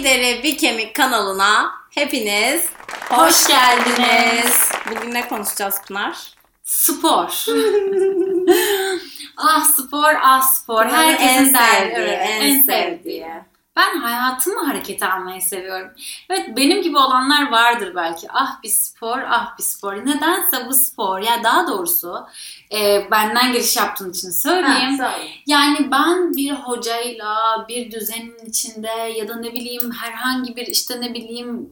Bir 0.00 0.04
Deri 0.04 0.42
Bir 0.42 0.58
Kemik 0.58 0.94
kanalına 0.94 1.72
hepiniz 1.90 2.66
Hoş 3.10 3.46
geldiniz. 3.46 4.70
Bugün 4.90 5.14
ne 5.14 5.28
konuşacağız 5.28 5.74
Pınar? 5.88 6.16
Spor. 6.64 7.28
ah 9.36 9.64
spor, 9.64 10.14
ah 10.22 10.42
spor. 10.42 10.86
Herkesin 10.86 11.28
en 11.28 11.54
derdi. 11.54 11.94
sevdiği, 11.94 12.16
en 12.16 12.62
sevdiği. 12.62 13.26
Ben 13.76 13.98
hayatımı 13.98 14.66
harekete 14.66 15.06
almayı 15.06 15.42
seviyorum. 15.42 15.90
Evet 16.30 16.56
benim 16.56 16.82
gibi 16.82 16.96
olanlar 16.98 17.50
vardır 17.50 17.92
belki. 17.94 18.26
Ah 18.32 18.62
bir 18.62 18.68
spor, 18.68 19.18
ah 19.18 19.58
bir 19.58 19.62
spor. 19.62 19.94
Nedense 20.06 20.66
bu 20.68 20.74
spor. 20.74 21.18
Ya 21.18 21.44
daha 21.44 21.66
doğrusu 21.66 22.26
e, 22.72 23.10
benden 23.10 23.52
giriş 23.52 23.76
yaptığın 23.76 24.10
için 24.10 24.30
söyleyeyim. 24.30 24.98
Ha. 24.98 25.14
Yani 25.46 25.90
ben 25.90 26.34
bir 26.34 26.50
hocayla 26.50 27.66
bir 27.68 27.90
düzenin 27.90 28.46
içinde 28.46 28.90
ya 29.16 29.28
da 29.28 29.36
ne 29.36 29.52
bileyim 29.52 29.92
herhangi 29.92 30.56
bir 30.56 30.66
işte 30.66 31.00
ne 31.00 31.14
bileyim 31.14 31.70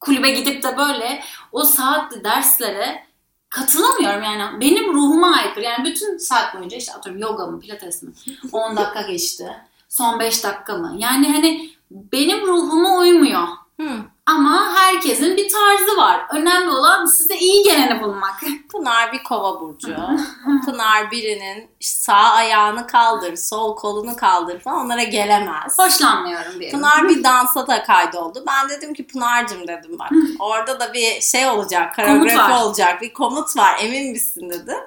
kulübe 0.00 0.30
gidip 0.30 0.62
de 0.62 0.76
böyle 0.76 1.22
o 1.52 1.64
saatli 1.64 2.24
derslere 2.24 3.04
katılamıyorum 3.48 4.22
yani 4.22 4.60
benim 4.60 4.94
ruhuma 4.94 5.36
aykırı 5.36 5.64
yani 5.64 5.84
bütün 5.84 6.18
saat 6.18 6.54
boyunca 6.54 6.76
işte 6.76 6.92
atıyorum 6.92 7.22
yoga 7.22 7.46
mı 7.46 7.60
pilates 7.60 8.02
mi 8.02 8.12
10 8.52 8.76
dakika 8.76 9.02
geçti 9.02 9.56
son 9.90 10.20
5 10.20 10.44
dakika 10.44 10.74
mı 10.74 10.94
yani 10.98 11.32
hani 11.32 11.70
benim 11.90 12.46
ruhuma 12.46 12.98
uymuyor 12.98 13.48
Hı. 13.80 13.88
ama 14.26 14.74
herkesin 14.74 15.36
bir 15.36 15.48
tarzı 15.48 15.96
var 15.96 16.26
önemli 16.34 16.70
olan 16.70 17.06
size 17.06 17.36
iyi 17.36 17.62
geleni 17.62 18.02
bulmak 18.02 18.40
Pınar 18.72 19.12
bir 19.12 19.22
kova 19.22 19.60
burcu. 19.60 19.96
Pınar 20.64 21.10
birinin 21.10 21.70
sağ 21.80 22.12
ayağını 22.12 22.86
kaldır, 22.86 23.36
sol 23.36 23.76
kolunu 23.76 24.16
kaldır 24.16 24.60
falan 24.60 24.86
onlara 24.86 25.02
gelemez. 25.02 25.78
hoşlanmıyorum 25.78 26.60
diyelim. 26.60 26.78
Pınar 26.78 27.08
bir 27.08 27.24
dansa 27.24 27.66
da 27.66 27.82
kaydoldu. 27.82 28.44
Ben 28.46 28.68
dedim 28.68 28.94
ki 28.94 29.06
Pınar'cığım 29.06 29.68
dedim 29.68 29.98
bak. 29.98 30.10
Orada 30.38 30.80
da 30.80 30.92
bir 30.94 31.20
şey 31.20 31.46
olacak, 31.46 31.96
koreografi 31.96 32.52
olacak, 32.52 33.02
bir 33.02 33.12
komut 33.12 33.56
var 33.56 33.76
emin 33.80 34.10
misin 34.10 34.50
dedim. 34.50 34.80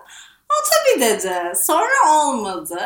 O 0.53 0.63
tabii 0.69 1.01
dedi. 1.01 1.53
Sonra 1.63 2.11
olmadı. 2.23 2.79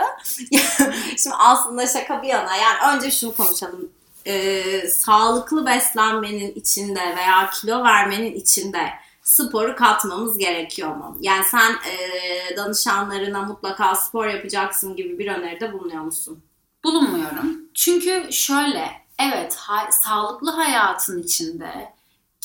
Şimdi 1.17 1.35
aslında 1.39 1.87
şaka 1.87 2.21
bir 2.21 2.27
yana 2.27 2.55
yani 2.55 2.97
önce 2.97 3.11
şunu 3.11 3.35
konuşalım. 3.35 3.89
Ee, 4.27 4.87
sağlıklı 4.87 5.65
beslenmenin 5.65 6.51
içinde 6.55 6.99
veya 6.99 7.49
kilo 7.49 7.83
vermenin 7.83 8.35
içinde 8.35 8.89
sporu 9.23 9.75
katmamız 9.75 10.37
gerekiyor 10.37 10.95
mu? 10.95 11.17
Yani 11.21 11.45
sen 11.45 11.71
e, 11.71 12.57
danışanlarına 12.57 13.41
mutlaka 13.41 13.95
spor 13.95 14.27
yapacaksın 14.27 14.95
gibi 14.95 15.19
bir 15.19 15.31
öneride 15.31 15.73
bulunuyor 15.73 16.01
musun? 16.01 16.43
bulunmuyorum. 16.83 17.57
Çünkü 17.73 18.27
şöyle, 18.31 18.91
evet 19.19 19.55
ha- 19.55 19.89
sağlıklı 19.91 20.51
hayatın 20.51 21.23
içinde 21.23 21.93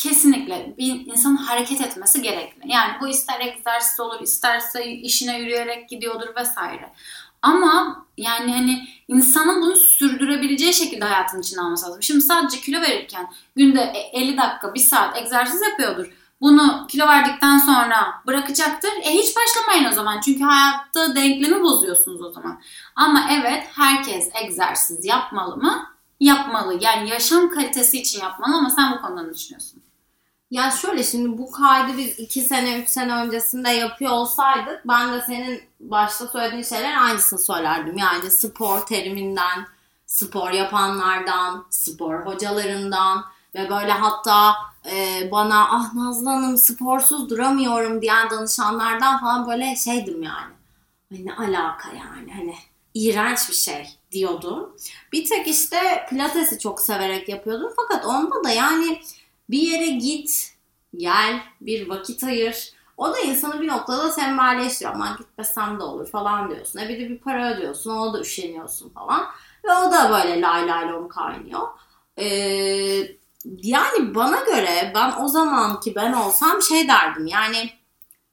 kesinlikle 0.02 0.74
bir 0.78 1.06
insanın 1.06 1.36
hareket 1.36 1.80
etmesi 1.80 2.22
gerekli. 2.22 2.72
Yani 2.72 2.92
bu 3.00 3.08
ister 3.08 3.40
egzersiz 3.40 4.00
olur, 4.00 4.20
isterse 4.20 4.86
işine 4.86 5.38
yürüyerek 5.38 5.88
gidiyordur 5.88 6.36
vesaire. 6.36 6.92
Ama 7.42 8.06
yani 8.16 8.52
hani 8.52 8.88
insanın 9.08 9.62
bunu 9.62 9.76
sürdürebileceği 9.76 10.74
şekilde 10.74 11.04
hayatın 11.04 11.40
içine 11.40 11.60
alması 11.60 11.86
lazım. 11.86 12.02
Şimdi 12.02 12.20
sadece 12.20 12.60
kilo 12.60 12.80
verirken 12.80 13.26
günde 13.56 13.80
e- 13.80 14.20
50 14.20 14.36
dakika, 14.36 14.74
1 14.74 14.80
saat 14.80 15.16
egzersiz 15.16 15.62
yapıyordur. 15.62 16.12
Bunu 16.40 16.86
kilo 16.86 17.08
verdikten 17.08 17.58
sonra 17.58 18.22
bırakacaktır. 18.26 18.92
E 19.02 19.10
hiç 19.10 19.36
başlamayın 19.36 19.92
o 19.92 19.92
zaman. 19.92 20.20
Çünkü 20.20 20.44
hayatta 20.44 21.14
denklemi 21.16 21.62
bozuyorsunuz 21.62 22.22
o 22.22 22.32
zaman. 22.32 22.60
Ama 22.96 23.28
evet 23.32 23.66
herkes 23.74 24.28
egzersiz 24.42 25.04
yapmalı 25.04 25.56
mı? 25.56 25.86
Yapmalı. 26.20 26.78
Yani 26.80 27.10
yaşam 27.10 27.50
kalitesi 27.50 27.98
için 27.98 28.20
yapmalı 28.20 28.56
ama 28.56 28.70
sen 28.70 28.92
bu 28.92 29.00
konuda 29.00 29.22
ne 29.22 29.34
düşünüyorsun? 29.34 29.82
Ya 30.52 30.70
şöyle 30.70 31.04
şimdi 31.04 31.38
bu 31.38 31.50
kaydı 31.50 31.96
biz 31.96 32.18
2 32.18 32.40
sene 32.40 32.78
3 32.78 32.88
sene 32.88 33.14
öncesinde 33.14 33.70
yapıyor 33.70 34.10
olsaydık 34.10 34.88
ben 34.88 35.12
de 35.12 35.22
senin 35.26 35.62
başta 35.80 36.26
söylediğin 36.28 36.62
şeyler 36.62 37.02
aynısını 37.02 37.38
söylerdim. 37.38 37.98
Yani 37.98 38.30
spor 38.30 38.86
teriminden, 38.86 39.66
spor 40.06 40.50
yapanlardan, 40.50 41.66
spor 41.70 42.26
hocalarından 42.26 43.24
ve 43.54 43.70
böyle 43.70 43.92
hatta 43.92 44.54
e, 44.90 45.28
bana 45.30 45.68
ah 45.70 45.94
Nazlı 45.94 46.30
Hanım 46.30 46.58
sporsuz 46.58 47.30
duramıyorum 47.30 48.02
diyen 48.02 48.30
danışanlardan 48.30 49.20
falan 49.20 49.48
böyle 49.48 49.76
şeydim 49.76 50.22
yani. 50.22 50.52
Ne 51.10 51.34
alaka 51.34 51.88
yani 51.88 52.32
hani 52.32 52.54
iğrenç 52.94 53.48
bir 53.48 53.54
şey 53.54 53.88
diyordum. 54.10 54.76
Bir 55.12 55.24
tek 55.24 55.48
işte 55.48 56.06
pilatesi 56.10 56.58
çok 56.58 56.80
severek 56.80 57.28
yapıyordum 57.28 57.72
fakat 57.76 58.06
onda 58.06 58.44
da 58.44 58.50
yani 58.50 59.02
bir 59.50 59.58
yere 59.58 59.86
git, 59.86 60.54
gel, 60.96 61.40
bir 61.60 61.88
vakit 61.88 62.24
ayır. 62.24 62.72
O 62.96 63.12
da 63.12 63.18
insanı 63.20 63.60
bir 63.60 63.68
noktada 63.68 64.14
tembelleştiriyor. 64.14 64.94
Aman 64.94 65.16
gitmesem 65.18 65.80
de 65.80 65.82
olur 65.82 66.10
falan 66.10 66.50
diyorsun. 66.50 66.78
E 66.78 66.88
bir 66.88 67.00
de 67.00 67.08
bir 67.08 67.18
para 67.18 67.54
ödüyorsun. 67.54 67.90
O 67.90 68.12
da 68.12 68.20
üşeniyorsun 68.20 68.90
falan. 68.90 69.26
Ve 69.64 69.72
o 69.72 69.92
da 69.92 70.10
böyle 70.10 70.40
lay 70.40 70.68
lay 70.68 70.88
lom 70.88 71.08
kaynıyor. 71.08 71.68
Ee, 72.18 72.26
yani 73.44 74.14
bana 74.14 74.40
göre 74.40 74.92
ben 74.94 75.12
o 75.20 75.28
zamanki 75.28 75.94
ben 75.94 76.12
olsam 76.12 76.62
şey 76.62 76.88
derdim. 76.88 77.26
Yani 77.26 77.70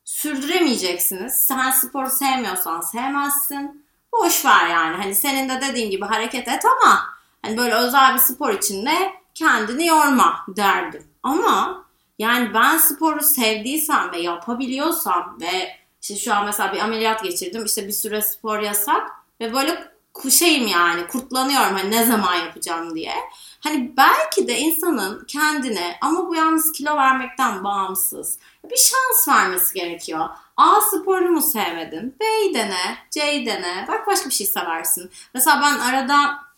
sürdüremeyeceksiniz. 0.05 1.33
Sen 1.33 1.71
sporu 1.71 2.09
sevmiyorsan 2.09 2.81
sevmezsin. 2.81 3.85
Boş 4.13 4.45
ver 4.45 4.67
yani. 4.67 4.95
Hani 4.95 5.15
senin 5.15 5.49
de 5.49 5.61
dediğin 5.61 5.91
gibi 5.91 6.05
hareket 6.05 6.47
et 6.47 6.65
ama 6.65 7.05
hani 7.41 7.57
böyle 7.57 7.73
özel 7.73 8.13
bir 8.13 8.19
spor 8.19 8.53
içinde 8.53 9.18
kendini 9.39 9.87
yorma 9.87 10.45
derdim. 10.47 11.03
Ama 11.23 11.85
yani 12.19 12.53
ben 12.53 12.77
sporu 12.77 13.21
sevdiysem 13.21 14.11
ve 14.11 14.19
yapabiliyorsam 14.19 15.37
ve 15.41 15.79
işte 16.01 16.15
şu 16.15 16.33
an 16.33 16.45
mesela 16.45 16.73
bir 16.73 16.79
ameliyat 16.79 17.23
geçirdim. 17.23 17.65
işte 17.65 17.87
bir 17.87 17.91
süre 17.91 18.21
spor 18.21 18.59
yasak 18.59 19.11
ve 19.41 19.53
böyle 19.53 19.91
kuşayım 20.13 20.67
yani 20.67 21.07
kurtlanıyorum 21.07 21.75
hani 21.75 21.91
ne 21.91 22.05
zaman 22.05 22.35
yapacağım 22.35 22.95
diye. 22.95 23.13
Hani 23.59 23.93
belki 23.97 24.47
de 24.47 24.59
insanın 24.59 25.25
kendine 25.27 25.97
ama 26.01 26.27
bu 26.27 26.35
yalnız 26.35 26.71
kilo 26.71 26.95
vermekten 26.95 27.63
bağımsız 27.63 28.39
bir 28.63 28.77
şans 28.77 29.27
vermesi 29.27 29.73
gerekiyor. 29.73 30.29
A 30.57 30.81
sporunu 30.81 31.31
mu 31.31 31.41
sevmedin? 31.41 32.15
B'yi 32.19 32.53
dene, 32.53 32.97
C'yi 33.11 33.45
dene. 33.45 33.85
Belki 33.89 34.05
başka 34.07 34.29
bir 34.29 34.33
şey 34.33 34.47
seversin. 34.47 35.11
Mesela 35.33 35.61
ben 35.61 35.79
arada 35.79 36.48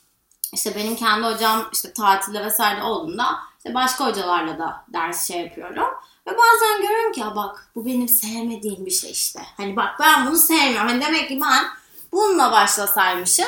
işte 0.53 0.75
benim 0.75 0.95
kendi 0.95 1.27
hocam 1.27 1.69
işte 1.73 1.93
tatilde 1.93 2.45
vesaire 2.45 2.83
olduğunda 2.83 3.39
işte 3.57 3.73
başka 3.73 4.07
hocalarla 4.07 4.59
da 4.59 4.85
ders 4.93 5.27
şey 5.27 5.41
yapıyorum. 5.41 5.87
Ve 6.27 6.31
bazen 6.31 6.81
görüyorum 6.81 7.11
ki 7.11 7.19
ya 7.19 7.35
bak 7.35 7.71
bu 7.75 7.85
benim 7.85 8.07
sevmediğim 8.07 8.85
bir 8.85 8.91
şey 8.91 9.11
işte. 9.11 9.41
Hani 9.57 9.75
bak 9.75 9.89
ben 9.99 10.27
bunu 10.27 10.37
sevmiyorum. 10.37 10.87
Hani 10.87 11.01
demek 11.01 11.27
ki 11.27 11.39
ben 11.41 11.65
bununla 12.11 12.51
başlasaymışım 12.51 13.47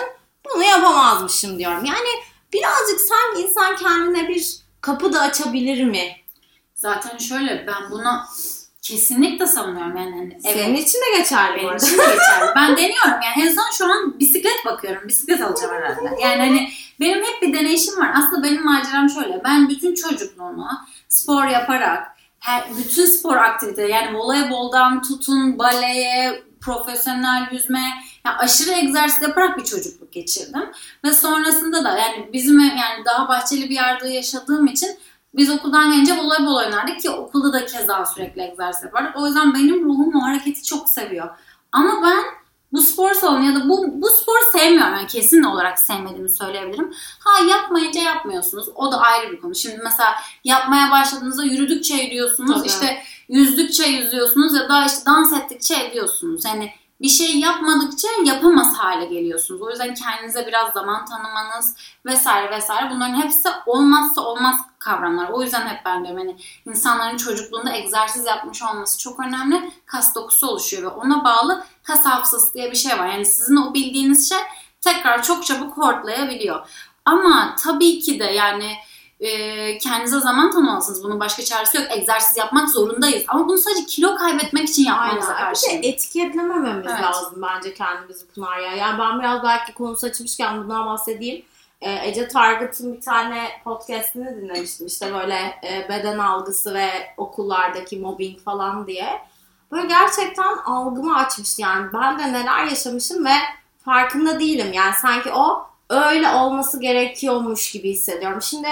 bunu 0.53 0.63
yapamazmışım 0.63 1.59
diyorum. 1.59 1.85
Yani 1.85 2.09
birazcık 2.53 2.99
sanki 3.01 3.47
insan 3.47 3.75
kendine 3.75 4.27
bir 4.27 4.57
kapı 4.81 5.13
da 5.13 5.21
açabilir 5.21 5.83
mi? 5.83 6.15
Zaten 6.75 7.17
şöyle 7.17 7.67
ben 7.67 7.91
bunu 7.91 8.25
kesinlikle 8.83 9.47
savunuyorum 9.47 9.97
yani. 9.97 10.11
Hani, 10.11 10.37
evet. 10.45 10.55
Senin 10.55 10.75
için 10.75 10.99
de 10.99 11.17
geçerli 11.17 11.53
bu 11.53 11.57
Benim 11.57 11.69
arada. 11.69 11.85
için 11.85 11.97
de 11.97 12.01
geçerli. 12.05 12.51
Ben 12.55 12.77
deniyorum 12.77 13.21
yani 13.23 13.47
en 13.47 13.53
son 13.55 13.71
şu 13.77 13.85
an 13.85 14.19
bisiklet 14.19 14.65
bakıyorum. 14.65 15.07
Bisiklet 15.07 15.41
alacağım 15.41 15.73
herhalde. 15.75 16.21
Yani 16.21 16.37
hani 16.41 16.69
benim 16.99 17.23
hep 17.23 17.41
bir 17.41 17.53
deneyişim 17.53 17.97
var. 17.99 18.11
Aslında 18.15 18.43
benim 18.43 18.65
maceram 18.65 19.09
şöyle. 19.09 19.41
Ben 19.43 19.69
bütün 19.69 19.95
çocukluğumu 19.95 20.67
spor 21.07 21.45
yaparak 21.47 22.07
her, 22.39 22.63
bütün 22.77 23.05
spor 23.05 23.35
aktiviteleri 23.37 23.91
yani 23.91 24.17
voleyboldan 24.17 25.01
tutun 25.01 25.59
baleye, 25.59 26.43
profesyonel 26.61 27.47
yüzme 27.51 27.83
yani 28.25 28.37
aşırı 28.37 28.71
egzersiz 28.71 29.21
yaparak 29.21 29.57
bir 29.57 29.63
çocukluk 29.63 30.13
geçirdim. 30.13 30.63
Ve 31.05 31.13
sonrasında 31.13 31.83
da 31.83 31.97
yani 31.97 32.29
bizim 32.33 32.59
ev- 32.59 32.63
yani 32.77 33.05
daha 33.05 33.27
bahçeli 33.27 33.69
bir 33.69 33.75
yerde 33.75 34.09
yaşadığım 34.09 34.67
için 34.67 34.89
biz 35.35 35.49
okuldan 35.49 35.91
gelince 35.91 36.17
voleybol 36.17 36.55
oynardık 36.55 36.99
ki 36.99 37.09
okulda 37.09 37.53
da 37.53 37.65
keza 37.65 38.05
sürekli 38.05 38.41
egzersiz 38.41 38.83
yapardık. 38.83 39.17
O 39.17 39.27
yüzden 39.27 39.53
benim 39.53 39.85
ruhum 39.85 40.15
o 40.15 40.23
hareketi 40.23 40.63
çok 40.63 40.89
seviyor. 40.89 41.29
Ama 41.71 42.01
ben 42.03 42.23
bu 42.73 42.81
spor 42.81 43.13
salonu 43.13 43.45
ya 43.45 43.55
da 43.55 43.69
bu, 43.69 44.01
bu 44.01 44.09
sporu 44.09 44.37
sevmiyorum. 44.51 44.93
Yani 44.93 45.07
kesin 45.07 45.43
olarak 45.43 45.79
sevmediğimi 45.79 46.29
söyleyebilirim. 46.29 46.93
Ha 47.19 47.45
yapmayınca 47.49 48.01
yapmıyorsunuz. 48.01 48.69
O 48.75 48.91
da 48.91 49.01
ayrı 49.01 49.31
bir 49.31 49.41
konu. 49.41 49.55
Şimdi 49.55 49.79
mesela 49.83 50.15
yapmaya 50.43 50.91
başladığınızda 50.91 51.43
yürüdükçe 51.43 51.95
yürüyorsunuz. 51.95 52.57
Tabii. 52.57 52.67
işte 52.67 53.03
yüzdükçe 53.29 53.83
yüzüyorsunuz 53.83 54.55
ya 54.55 54.69
da 54.69 54.85
işte 54.85 55.05
dans 55.05 55.33
ettikçe 55.33 55.83
ediyorsunuz. 55.83 56.45
Yani 56.45 56.71
bir 57.03 57.09
şey 57.09 57.39
yapmadıkça 57.39 58.07
yapamaz 58.25 58.77
hale 58.77 59.05
geliyorsunuz. 59.05 59.61
O 59.61 59.69
yüzden 59.69 59.93
kendinize 59.93 60.47
biraz 60.47 60.73
zaman 60.73 61.05
tanımanız 61.05 61.75
vesaire 62.05 62.51
vesaire 62.51 62.91
bunların 62.91 63.21
hepsi 63.21 63.49
olmazsa 63.65 64.21
olmaz 64.21 64.55
kavramlar. 64.79 65.29
O 65.29 65.43
yüzden 65.43 65.67
hep 65.67 65.85
ben 65.85 66.03
diyorum 66.03 66.21
hani 66.21 66.37
insanların 66.65 67.17
çocukluğunda 67.17 67.75
egzersiz 67.75 68.25
yapmış 68.25 68.63
olması 68.63 68.99
çok 68.99 69.19
önemli. 69.19 69.71
Kas 69.85 70.15
dokusu 70.15 70.47
oluşuyor 70.47 70.83
ve 70.83 70.87
ona 70.87 71.23
bağlı 71.23 71.65
kas 71.83 72.05
hafızası 72.05 72.53
diye 72.53 72.71
bir 72.71 72.75
şey 72.75 72.99
var. 72.99 73.07
Yani 73.07 73.25
sizin 73.25 73.55
o 73.55 73.73
bildiğiniz 73.73 74.29
şey 74.29 74.39
tekrar 74.81 75.23
çok 75.23 75.45
çabuk 75.45 75.77
hortlayabiliyor. 75.77 76.67
Ama 77.05 77.55
tabii 77.63 77.99
ki 77.99 78.19
de 78.19 78.25
yani 78.25 78.75
e, 79.23 79.77
kendinize 79.77 80.19
zaman 80.19 80.51
tanımalısınız. 80.51 81.03
Bunun 81.03 81.19
başka 81.19 81.43
çaresi 81.43 81.77
yok. 81.77 81.85
Egzersiz 81.89 82.37
yapmak 82.37 82.69
zorundayız. 82.69 83.23
Ama 83.27 83.47
bunu 83.47 83.57
sadece 83.57 83.85
kilo 83.85 84.15
kaybetmek 84.15 84.69
için 84.69 84.85
yapmamıza 84.85 85.35
karşı. 85.35 85.67
Bir 85.67 85.83
de 85.83 85.87
etiketlemememiz 85.87 86.85
Evet. 86.91 87.01
lazım 87.01 87.41
bence 87.41 87.73
kendimizi 87.73 88.27
Pınar 88.27 88.59
ya. 88.59 88.75
Yani 88.75 88.99
ben 88.99 89.19
biraz 89.19 89.43
belki 89.43 89.73
konusu 89.73 90.07
açmışken 90.07 90.63
bundan 90.63 90.85
bahsedeyim. 90.85 91.45
Ee, 91.81 92.09
Ece 92.09 92.27
Target'ın 92.27 92.93
bir 92.93 93.01
tane 93.01 93.49
podcastini 93.63 94.41
dinlemiştim. 94.41 94.87
İşte 94.87 95.13
böyle 95.13 95.35
e, 95.63 95.89
beden 95.89 96.19
algısı 96.19 96.73
ve 96.73 96.89
okullardaki 97.17 97.99
mobbing 97.99 98.39
falan 98.39 98.87
diye. 98.87 99.21
Böyle 99.71 99.87
gerçekten 99.87 100.57
algımı 100.65 101.17
açmıştı 101.17 101.61
yani. 101.61 101.87
Ben 101.93 102.19
de 102.19 102.33
neler 102.33 102.65
yaşamışım 102.65 103.25
ve 103.25 103.33
farkında 103.85 104.39
değilim. 104.39 104.73
Yani 104.73 104.93
sanki 105.01 105.31
o 105.33 105.67
öyle 105.89 106.29
olması 106.29 106.79
gerekiyormuş 106.79 107.71
gibi 107.71 107.89
hissediyorum. 107.89 108.41
Şimdi 108.41 108.67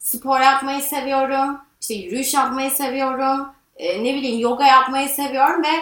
spor 0.00 0.40
yapmayı 0.40 0.82
seviyorum. 0.82 1.60
İşte 1.80 1.94
yürüyüş 1.94 2.34
yapmayı 2.34 2.70
seviyorum. 2.70 3.48
Ee, 3.76 4.04
ne 4.04 4.14
bileyim 4.14 4.40
yoga 4.40 4.66
yapmayı 4.66 5.08
seviyorum 5.08 5.62
ve 5.62 5.72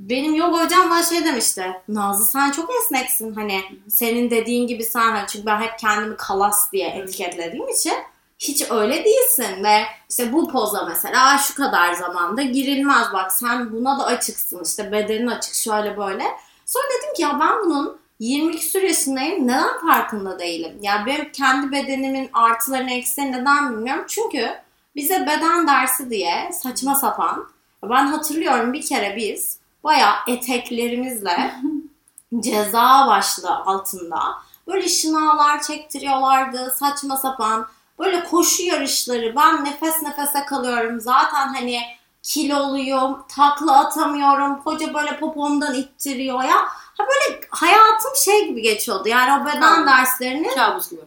benim 0.00 0.34
yoga 0.34 0.64
hocam 0.64 0.90
bana 0.90 1.02
şey 1.02 1.24
demişti. 1.24 1.72
Nazlı 1.88 2.24
sen 2.24 2.50
çok 2.50 2.70
esneksin 2.82 3.34
hani 3.34 3.64
senin 3.88 4.30
dediğin 4.30 4.66
gibi 4.66 4.84
sen 4.84 5.12
hani 5.12 5.26
çünkü 5.28 5.46
ben 5.46 5.60
hep 5.60 5.78
kendimi 5.78 6.16
kalas 6.16 6.72
diye 6.72 6.88
etiketlediğim 6.88 7.68
için 7.68 7.94
hiç 8.38 8.70
öyle 8.70 9.04
değilsin 9.04 9.64
ve 9.64 9.82
işte 10.10 10.32
bu 10.32 10.48
poza 10.48 10.84
mesela 10.84 11.38
şu 11.38 11.54
kadar 11.54 11.92
zamanda 11.92 12.42
girilmez 12.42 13.06
bak 13.12 13.32
sen 13.32 13.72
buna 13.72 13.98
da 13.98 14.04
açıksın 14.04 14.64
işte 14.64 14.92
bedenin 14.92 15.26
açık 15.26 15.54
şöyle 15.54 15.96
böyle. 15.96 16.24
Sonra 16.66 16.84
dedim 16.98 17.14
ki 17.14 17.22
ya 17.22 17.40
ben 17.40 17.64
bunun 17.64 17.98
20 18.18 18.56
küsur 18.56 18.82
yaşındayım 18.82 19.46
neden 19.46 19.80
farkında 19.80 20.38
değilim? 20.38 20.78
Ya 20.82 21.02
benim 21.06 21.32
kendi 21.32 21.72
bedenimin 21.72 22.30
artılarını 22.32 22.90
eksilerini 22.90 23.32
neden 23.32 23.72
bilmiyorum. 23.72 24.04
Çünkü 24.08 24.48
bize 24.96 25.26
beden 25.26 25.66
dersi 25.66 26.10
diye 26.10 26.50
saçma 26.52 26.94
sapan 26.94 27.48
ben 27.82 28.06
hatırlıyorum 28.06 28.72
bir 28.72 28.82
kere 28.82 29.16
biz 29.16 29.58
bayağı 29.84 30.14
eteklerimizle 30.26 31.54
ceza 32.40 33.06
başlığı 33.06 33.56
altında 33.56 34.20
böyle 34.66 34.88
şınavlar 34.88 35.62
çektiriyorlardı 35.62 36.74
saçma 36.78 37.16
sapan 37.16 37.66
böyle 37.98 38.24
koşu 38.24 38.62
yarışları 38.62 39.36
ben 39.36 39.64
nefes 39.64 40.02
nefese 40.02 40.44
kalıyorum 40.44 41.00
zaten 41.00 41.54
hani 41.54 41.80
kiloluyum 42.28 43.18
takla 43.28 43.78
atamıyorum 43.78 44.60
hoca 44.64 44.94
böyle 44.94 45.18
popomdan 45.18 45.74
ittiriyor 45.74 46.44
ya 46.44 46.56
ha 46.98 47.06
böyle 47.08 47.40
hayatım 47.50 48.16
şey 48.24 48.48
gibi 48.48 48.62
geçiyordu 48.62 49.08
yani 49.08 49.42
o 49.42 49.46
beden 49.46 49.60
Tamam. 49.60 49.86
derslerini 49.86 50.48
Kabus 50.54 50.90
gibi. 50.90 51.00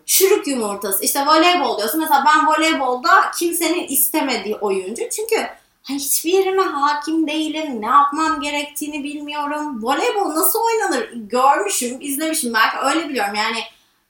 yumurtası. 0.46 1.04
İşte 1.04 1.26
voleybol 1.26 1.78
diyorsun. 1.78 2.00
Mesela 2.00 2.26
ben 2.28 2.48
voleybolda 2.48 3.32
kimsenin 3.40 3.88
istemediği 3.88 4.56
oyuncu. 4.56 5.10
Çünkü 5.10 5.36
hani 5.84 6.00
hiçbir 6.00 6.34
yerime 6.34 6.64
hakim 6.64 7.28
değilim. 7.28 7.82
Ne 7.82 7.86
yapmam 7.88 8.42
gerektiğini 8.42 9.04
bilmiyorum. 9.04 9.84
Voleybol 9.84 10.30
nasıl 10.30 10.60
oynanır 10.60 11.10
görmüşüm, 11.14 11.98
izlemişim. 12.02 12.54
Belki 12.54 12.78
öyle 12.78 13.10
biliyorum. 13.10 13.36
Yani 13.36 13.60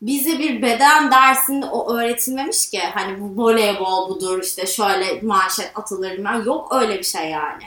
bize 0.01 0.39
bir 0.39 0.61
beden 0.61 1.11
dersinde 1.11 1.65
o 1.65 1.93
öğretilmemiş 1.93 2.69
ki. 2.69 2.79
Hani 2.93 3.21
bu 3.21 3.43
voleybol 3.43 4.09
budur 4.09 4.43
işte 4.43 4.65
şöyle 4.65 5.21
manşet 5.21 5.71
atılır. 5.75 6.11
bilmem. 6.11 6.43
Yok 6.45 6.75
öyle 6.81 6.99
bir 6.99 7.03
şey 7.03 7.29
yani. 7.29 7.63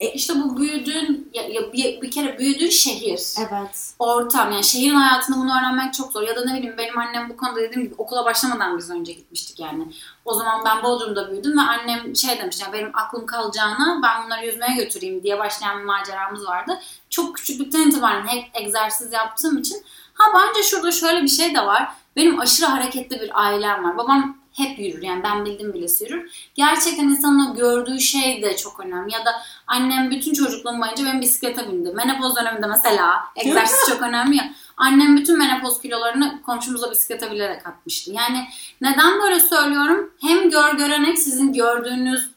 E 0.00 0.12
işte 0.12 0.34
bu 0.34 0.56
büyüdüğün, 0.56 1.30
ya, 1.34 1.42
ya 1.48 1.72
bir, 1.72 2.02
bir 2.02 2.10
kere 2.10 2.38
büyüdüğün 2.38 2.70
şehir. 2.70 3.20
Evet. 3.38 3.94
ortam 3.98 4.52
yani 4.52 4.64
şehrin 4.64 4.94
hayatında 4.94 5.36
bunu 5.36 5.58
öğrenmek 5.58 5.94
çok 5.94 6.12
zor. 6.12 6.22
Ya 6.22 6.36
da 6.36 6.44
ne 6.44 6.58
bileyim 6.58 6.78
benim 6.78 6.98
annem 6.98 7.28
bu 7.28 7.36
konuda 7.36 7.60
dediğim 7.60 7.82
gibi 7.82 7.94
okula 7.98 8.24
başlamadan 8.24 8.78
biz 8.78 8.90
önce 8.90 9.12
gitmiştik 9.12 9.60
yani. 9.60 9.86
O 10.24 10.34
zaman 10.34 10.64
ben 10.64 10.82
Bodrum'da 10.82 11.30
büyüdüm 11.30 11.58
ve 11.58 11.62
annem 11.62 12.16
şey 12.16 12.38
demiş 12.38 12.60
yani 12.60 12.72
benim 12.72 12.90
aklım 12.94 13.26
kalacağına 13.26 14.00
ben 14.02 14.24
bunları 14.24 14.46
yüzmeye 14.46 14.76
götüreyim 14.76 15.22
diye 15.22 15.38
başlayan 15.38 15.78
bir 15.80 15.84
maceramız 15.84 16.46
vardı. 16.46 16.80
Çok 17.10 17.36
küçüklükten 17.36 17.88
itibaren 17.88 18.26
hep 18.26 18.44
egzersiz 18.54 19.12
yaptığım 19.12 19.58
için 19.58 19.84
ha 20.14 20.24
bence 20.34 20.62
şurada 20.62 20.92
şöyle 20.92 21.22
bir 21.22 21.28
şey 21.28 21.54
de 21.54 21.60
var. 21.60 21.88
Benim 22.16 22.40
aşırı 22.40 22.66
hareketli 22.66 23.20
bir 23.20 23.30
ailem 23.42 23.84
var. 23.84 23.96
Babam 23.96 24.44
hep 24.52 24.78
yürür 24.78 25.02
yani 25.02 25.22
ben 25.22 25.44
bildim 25.44 25.74
bile 25.74 25.86
yürür. 26.00 26.50
Gerçekten 26.54 27.04
insanın 27.04 27.50
o 27.50 27.54
gördüğü 27.54 28.00
şey 28.00 28.42
de 28.42 28.56
çok 28.56 28.80
önemli. 28.80 29.12
Ya 29.14 29.24
da 29.24 29.30
annem 29.66 30.10
bütün 30.10 30.34
çocukluğum 30.34 30.80
boyunca 30.80 31.04
benim 31.04 31.20
bisiklete 31.20 31.72
bindi. 31.72 31.92
Menopoz 31.92 32.36
döneminde 32.36 32.66
mesela 32.66 33.24
egzersiz 33.36 33.88
çok 33.88 34.02
önemli 34.02 34.36
ya. 34.36 34.52
Annem 34.76 35.16
bütün 35.16 35.38
menopoz 35.38 35.80
kilolarını 35.80 36.42
komşumuzla 36.42 36.90
bisiklete 36.90 37.30
bilerek 37.30 37.66
atmıştı. 37.66 38.12
Yani 38.12 38.44
neden 38.80 39.22
böyle 39.22 39.40
söylüyorum? 39.40 40.10
Hem 40.20 40.50
gör 40.50 40.74
görenek 40.74 41.18
sizin 41.18 41.52
gördüğünüz 41.52 42.30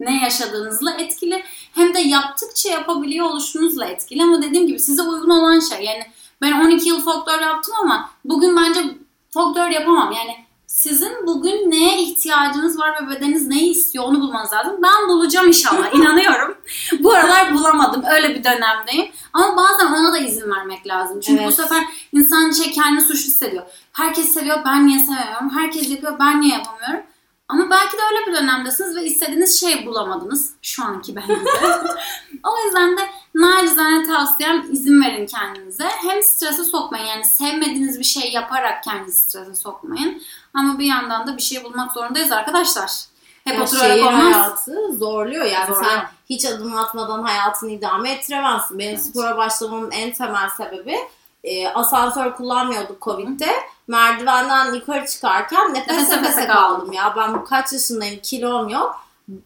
ne 0.00 0.22
yaşadığınızla 0.24 0.92
etkili 0.92 1.44
hem 1.74 1.94
de 1.94 2.00
yaptıkça 2.00 2.70
yapabiliyor 2.70 3.26
oluşunuzla 3.26 3.86
etkili 3.86 4.22
ama 4.22 4.42
dediğim 4.42 4.66
gibi 4.66 4.78
size 4.78 5.02
uygun 5.02 5.30
olan 5.30 5.60
şey. 5.60 5.84
Yani 5.84 6.06
ben 6.42 6.52
12 6.66 6.88
yıl 6.88 7.04
folklor 7.04 7.40
yaptım 7.40 7.74
ama 7.82 8.10
bugün 8.24 8.56
bence 8.56 8.80
folklor 9.34 9.66
yapamam. 9.66 10.12
Yani 10.12 10.44
sizin 10.66 11.26
bugün 11.26 11.70
neye 11.70 12.02
ihtiyacınız 12.02 12.78
var 12.78 13.02
ve 13.02 13.10
bedeniniz 13.10 13.46
neyi 13.46 13.70
istiyor 13.70 14.04
onu 14.04 14.20
bulmanız 14.20 14.52
lazım. 14.52 14.76
Ben 14.82 15.08
bulacağım 15.08 15.48
inşallah 15.48 15.94
inanıyorum. 15.94 16.56
bu 17.00 17.12
aralar 17.14 17.54
bulamadım 17.54 18.02
öyle 18.10 18.34
bir 18.34 18.44
dönemdeyim. 18.44 19.12
Ama 19.32 19.56
bazen 19.56 19.86
ona 19.86 20.12
da 20.12 20.18
izin 20.18 20.50
vermek 20.50 20.86
lazım. 20.86 21.20
Çünkü 21.20 21.42
Evet. 21.42 21.52
bu 21.52 21.62
sefer 21.62 21.84
insan 22.12 22.50
şey 22.50 22.72
kendini 22.72 23.00
suçlu 23.00 23.26
hissediyor. 23.26 23.62
Herkes 23.92 24.34
seviyor 24.34 24.58
ben 24.64 24.86
niye 24.86 24.98
sevmiyorum. 24.98 25.50
Herkes 25.50 25.90
yapıyor 25.90 26.18
ben 26.18 26.40
niye 26.40 26.54
yapamıyorum. 26.54 27.06
Ama 27.48 27.70
belki 27.70 27.96
de 27.96 28.00
öyle 28.10 28.26
bir 28.26 28.34
dönemdesiniz 28.42 28.96
ve 28.96 29.04
istediğiniz 29.04 29.60
şeyi 29.60 29.86
bulamadınız. 29.86 30.50
Şu 30.62 30.84
anki 30.84 31.16
ben 31.16 31.26
gibi. 31.26 31.38
o 32.44 32.64
yüzden 32.64 32.96
de 32.96 33.00
nacizane 33.34 34.06
tavsiyem 34.06 34.66
izin 34.72 35.02
verin 35.04 35.26
kendinize. 35.26 35.84
Hem 35.88 36.22
strese 36.22 36.64
sokmayın 36.64 37.06
yani 37.06 37.24
sevmediğiniz 37.24 37.98
bir 37.98 38.04
şey 38.04 38.32
yaparak 38.32 38.84
kendinizi 38.84 39.22
strese 39.22 39.54
sokmayın. 39.54 40.22
Ama 40.54 40.78
bir 40.78 40.84
yandan 40.86 41.26
da 41.26 41.36
bir 41.36 41.42
şey 41.42 41.64
bulmak 41.64 41.92
zorundayız 41.92 42.32
arkadaşlar. 42.32 42.90
Hep 43.44 43.58
Ya 43.58 43.62
oturarak 43.64 43.86
şehir 43.92 44.02
olmaz. 44.06 44.34
hayatı 44.34 44.92
zorluyor 44.98 45.44
yani 45.44 45.66
Zorluyor. 45.74 45.90
sen 45.90 46.04
hiç 46.30 46.44
adım 46.44 46.76
atmadan 46.76 47.22
hayatını 47.22 47.70
idame 47.70 48.10
ettiremezsin. 48.10 48.78
Benim 48.78 48.90
Evet. 48.90 49.04
spora 49.04 49.36
başlamamın 49.36 49.90
en 49.90 50.12
temel 50.12 50.48
sebebi 50.48 50.96
e, 51.44 51.68
asansör 51.68 52.34
kullanmıyorduk 52.36 53.02
Covid'de. 53.02 53.52
Merdivenden 53.88 54.74
yukarı 54.74 55.06
çıkarken 55.06 55.74
nefes 55.74 55.88
Nefes 55.88 56.08
nefese, 56.08 56.22
nefese 56.22 56.46
kaldım 56.46 56.92
ya. 56.92 57.14
Ben 57.16 57.34
bu 57.34 57.44
kaç 57.44 57.72
yaşındayım 57.72 58.20
kilom 58.22 58.68
yok. 58.68 59.00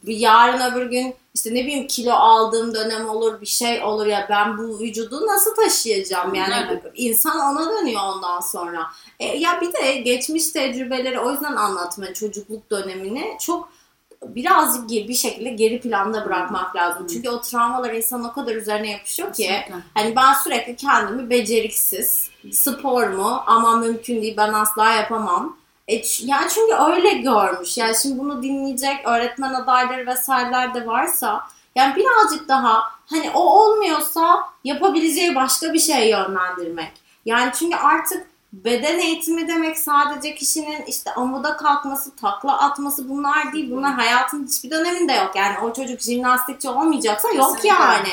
Yarın 0.06 0.73
öbür 0.73 0.90
gün 0.90 1.14
işte 1.35 1.50
ne 1.54 1.66
bileyim 1.66 1.87
kilo 1.87 2.12
aldığım 2.12 2.75
dönem 2.75 3.08
olur 3.08 3.40
bir 3.40 3.47
şey 3.47 3.82
olur 3.82 4.06
ya 4.06 4.26
ben 4.30 4.58
bu 4.58 4.78
vücudu 4.80 5.26
nasıl 5.26 5.54
taşıyacağım 5.54 6.35
yani 6.35 6.54
Evet. 6.70 6.82
insan 6.94 7.38
ona 7.38 7.70
dönüyor 7.70 8.00
ondan 8.14 8.40
sonra. 8.40 8.87
E, 9.20 9.26
ya 9.38 9.61
bir 9.61 9.73
de 9.73 9.92
geçmiş 9.92 10.50
tecrübeleri 10.50 11.20
o 11.20 11.30
yüzden 11.30 11.56
anlatma 11.56 12.14
çocukluk 12.14 12.70
dönemini 12.70 13.37
çok 13.40 13.68
birazcık 14.23 14.88
bir 14.90 15.14
şekilde 15.14 15.50
geri 15.50 15.80
planda 15.80 16.25
bırakmak 16.26 16.76
lazım. 16.76 17.02
Hı. 17.02 17.08
Çünkü 17.08 17.30
o 17.30 17.40
travmalar 17.40 17.92
insanın 17.92 18.25
o 18.25 18.32
kadar 18.32 18.54
üzerine 18.54 18.90
yapışıyor 18.90 19.32
ki 19.32 19.42
Kesinlikle. 19.42 19.75
hani 19.94 20.16
ben 20.16 20.32
sürekli 20.32 20.76
kendimi 20.76 21.30
beceriksiz, 21.30 22.30
spor 22.52 23.08
mu 23.08 23.42
ama 23.47 23.76
mümkün 23.76 24.23
değil 24.23 24.37
ben 24.37 24.52
asla 24.52 24.92
yapamam. 24.92 25.56
E, 25.88 26.02
yani 26.21 26.47
çünkü 26.49 26.75
öyle 26.75 27.12
görmüş. 27.12 27.78
Yani 27.78 27.95
şimdi 28.02 28.18
bunu 28.18 28.42
dinleyecek 28.42 29.07
öğretmen 29.07 29.54
adayları 29.54 30.07
vesaireler 30.07 30.75
de 30.75 30.87
varsa 30.87 31.40
yani 31.75 31.97
birazcık 31.97 32.49
daha 32.49 32.83
hani 33.07 33.30
o 33.30 33.40
olmuyorsa 33.40 34.49
yapabileceği 34.64 35.35
başka 35.35 35.73
bir 35.73 35.78
şey 35.78 36.11
yönlendirmek. 36.11 36.92
Yani 37.25 37.52
çünkü 37.59 37.76
artık 37.76 38.26
beden 38.52 38.99
eğitimi 38.99 39.49
demek 39.49 39.78
sadece 39.78 40.35
kişinin 40.35 40.83
işte 40.87 41.14
amuda 41.14 41.57
kalkması, 41.57 42.16
takla 42.16 42.59
atması 42.59 43.09
bunlar 43.09 43.52
değil. 43.52 43.71
Bunlar 43.71 43.92
hayatın 43.92 44.47
hiçbir 44.47 44.71
döneminde 44.71 45.12
yok. 45.12 45.37
Yani 45.37 45.59
o 45.59 45.73
çocuk 45.73 46.00
jimnastikçi 46.00 46.68
olmayacaksa 46.68 47.28
yok 47.28 47.57
Kesinlikle. 47.57 47.68
yani. 47.68 48.12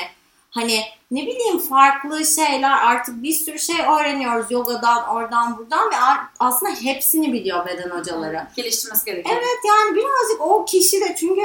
Hani 0.50 0.84
ne 1.16 1.22
bileyim 1.22 1.60
farklı 1.60 2.26
şeyler 2.26 2.72
artık 2.72 3.24
bir 3.24 3.34
sürü 3.34 3.60
şey 3.60 3.76
öğreniyoruz 3.82 4.52
yogadan 4.52 5.08
oradan 5.08 5.58
buradan 5.58 5.92
ve 5.92 5.96
aslında 6.40 6.72
hepsini 6.72 7.34
biliyor 7.34 7.66
beden 7.66 7.90
hocaları. 7.90 8.48
Geliştirmesi 8.56 9.06
gerekiyor. 9.06 9.36
Evet 9.40 9.60
yani 9.68 9.96
birazcık 9.96 10.42
o 10.42 10.66
kişi 10.66 11.02
de 11.02 11.16
çünkü 11.20 11.42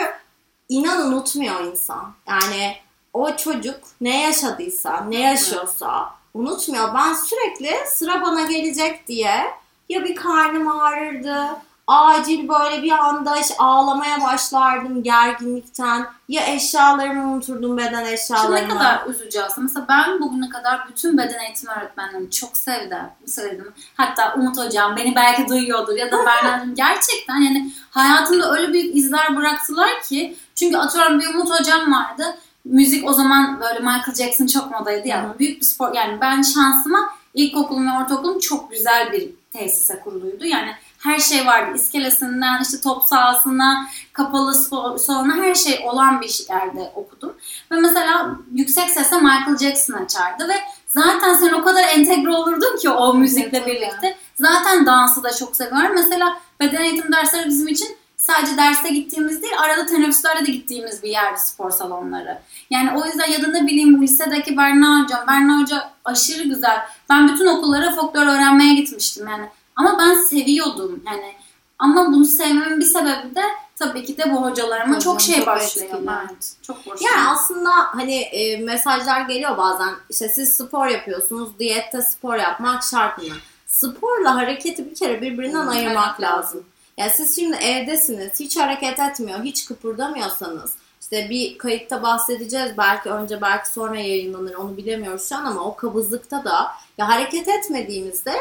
inan 0.69 1.09
unutmuyor 1.09 1.61
insan. 1.61 2.15
Yani 2.29 2.77
o 3.13 3.37
çocuk 3.37 3.81
ne 4.01 4.23
yaşadıysa, 4.23 5.01
ne 5.01 5.21
yaşıyorsa 5.21 6.15
unutmuyor. 6.35 6.95
Ben 6.95 7.15
sürekli 7.15 7.71
sıra 7.87 8.23
bana 8.23 8.43
gelecek 8.43 9.07
diye 9.09 9.45
ya 9.89 10.05
bir 10.05 10.17
karnım 10.17 10.69
ağrırdı, 10.69 11.47
acil 11.91 12.49
böyle 12.49 12.83
bir 12.83 12.91
anda 12.91 13.37
işte 13.37 13.55
ağlamaya 13.59 14.23
başlardım 14.23 15.03
gerginlikten. 15.03 16.07
Ya 16.29 16.47
eşyalarımı 16.47 17.33
unuturdum 17.33 17.77
beden 17.77 17.99
Şimdi 17.99 18.11
eşyalarımı. 18.11 18.55
ne 18.55 18.69
kadar 18.69 19.07
üzücü 19.07 19.41
aslında. 19.41 19.65
Mesela 19.65 19.87
ben 19.89 20.21
bugüne 20.21 20.49
kadar 20.49 20.89
bütün 20.89 21.19
beden 21.19 21.39
eğitimi 21.39 21.73
öğretmenlerimi 21.73 22.31
çok 22.31 22.57
sevdim. 22.57 22.99
Sevdim. 23.27 23.73
Hatta 23.97 24.35
Umut 24.35 24.59
Hocam 24.59 24.97
beni 24.97 25.15
belki 25.15 25.49
duyuyordur 25.49 25.97
ya 25.97 26.13
da 26.13 26.17
Berna'cığım 26.27 26.75
gerçekten 26.75 27.37
yani 27.37 27.73
hayatımda 27.91 28.53
öyle 28.53 28.73
büyük 28.73 28.97
izler 28.97 29.37
bıraktılar 29.37 30.03
ki. 30.03 30.37
Çünkü 30.55 30.77
atıyorum 30.77 31.21
bir 31.21 31.35
Umut 31.35 31.61
Hocam 31.61 31.93
vardı. 31.93 32.37
Müzik 32.65 33.09
o 33.09 33.13
zaman 33.13 33.61
böyle 33.61 33.79
Michael 33.79 34.15
Jackson 34.15 34.47
çok 34.47 34.71
modaydı 34.71 35.09
ya. 35.09 35.25
Hı. 35.25 35.39
Büyük 35.39 35.61
bir 35.61 35.67
spor. 35.67 35.95
Yani 35.95 36.21
ben 36.21 36.43
şansıma 36.43 37.11
ilkokulum 37.35 37.87
ve 37.87 38.03
ortaokulum 38.03 38.39
çok 38.39 38.71
güzel 38.71 39.13
bir 39.13 39.31
tesise 39.53 40.01
kuruluydu. 40.01 40.45
Yani 40.45 40.71
her 41.01 41.19
şey 41.19 41.47
vardı. 41.47 41.73
İskelesinden 41.75 42.63
işte 42.63 42.81
top 42.81 43.05
sahasına, 43.05 43.87
kapalı 44.13 44.55
spor 44.55 44.99
salonu 44.99 45.33
her 45.33 45.55
şey 45.55 45.85
olan 45.89 46.21
bir 46.21 46.45
yerde 46.49 46.93
okudum. 46.95 47.37
Ve 47.71 47.77
mesela 47.77 48.37
yüksek 48.53 48.91
sesle 48.91 49.17
Michael 49.17 49.59
Jackson 49.59 49.95
açardı 49.95 50.49
ve 50.49 50.55
zaten 50.87 51.35
sen 51.35 51.53
o 51.53 51.65
kadar 51.65 51.83
entegre 51.89 52.31
olurdun 52.31 52.77
ki 52.77 52.91
o 52.91 53.15
müzikle 53.15 53.67
birlikte. 53.67 54.17
Zaten 54.35 54.87
dansı 54.87 55.23
da 55.23 55.33
çok 55.33 55.57
seviyorum. 55.57 55.95
Mesela 55.95 56.37
beden 56.61 56.83
eğitim 56.83 57.13
dersleri 57.13 57.49
bizim 57.49 57.69
için 57.69 57.97
sadece 58.17 58.57
derste 58.57 58.89
gittiğimiz 58.89 59.43
değil, 59.43 59.55
arada 59.59 59.87
teneffüslerde 59.87 60.47
de 60.47 60.51
gittiğimiz 60.51 61.03
bir 61.03 61.09
yerdi 61.09 61.41
spor 61.41 61.71
salonları. 61.71 62.39
Yani 62.71 62.91
o 62.99 63.07
yüzden 63.07 63.31
ya 63.31 63.43
da 63.43 63.47
ne 63.47 63.67
bileyim 63.67 64.03
lisedeki 64.03 64.57
Berna 64.57 65.03
Hocam. 65.03 65.27
Berna 65.29 65.61
Hoca 65.61 65.91
aşırı 66.05 66.43
güzel. 66.43 66.79
Ben 67.09 67.29
bütün 67.29 67.47
okullara 67.47 67.95
folklor 67.95 68.23
öğrenmeye 68.23 68.75
gitmiştim 68.75 69.29
yani. 69.29 69.49
Ama 69.77 69.99
ben 69.99 70.15
seviyordum 70.15 71.03
yani. 71.07 71.35
Ama 71.79 72.07
bunu 72.07 72.25
sevmemin 72.25 72.81
bir 72.81 72.85
sebebi 72.85 73.35
de 73.35 73.43
tabii 73.79 74.05
ki 74.05 74.17
de 74.17 74.33
bu 74.33 74.43
hocalarıma 74.45 74.97
Hocam 74.97 75.01
çok 75.01 75.21
şey 75.21 75.37
çok 75.37 75.47
başlıyor. 75.47 75.89
Evet, 76.31 76.57
çok 76.63 76.77
başlıyor. 76.77 77.13
Yani 77.17 77.29
aslında 77.29 77.71
hani 77.71 78.15
e, 78.15 78.57
mesajlar 78.57 79.21
geliyor 79.21 79.59
bazen. 79.59 79.95
İşte 80.11 80.29
siz 80.29 80.57
spor 80.57 80.87
yapıyorsunuz. 80.87 81.59
Diyette 81.59 82.03
spor 82.03 82.37
yapmak 82.37 82.83
şart 82.85 83.19
mı? 83.19 83.29
Sporla 83.67 84.35
hareketi 84.37 84.91
bir 84.91 84.95
kere 84.95 85.23
birbirinden 85.23 85.63
Hmm, 85.63 85.69
ayırmak 85.69 86.17
evet, 86.21 86.31
lazım. 86.31 86.65
Yani 86.97 87.11
siz 87.11 87.37
şimdi 87.37 87.57
evdesiniz. 87.57 88.41
Hiç 88.41 88.57
hareket 88.57 88.99
etmiyor. 88.99 89.43
Hiç 89.43 89.65
kıpırdamıyorsanız. 89.67 90.73
işte 91.01 91.27
bir 91.31 91.59
kayıtta 91.59 92.03
bahsedeceğiz. 92.03 92.73
Belki 92.79 93.11
önce 93.11 93.41
belki 93.41 93.69
sonra 93.69 93.97
yayınlanır. 94.01 94.55
Onu 94.55 94.77
bilemiyoruz 94.77 95.29
şu 95.29 95.37
an 95.37 95.45
ama 95.45 95.61
o 95.61 95.77
kabızlıkta 95.77 96.45
da 96.45 96.73
ya 96.99 97.09
hareket 97.09 97.49
etmediğimizde 97.49 98.35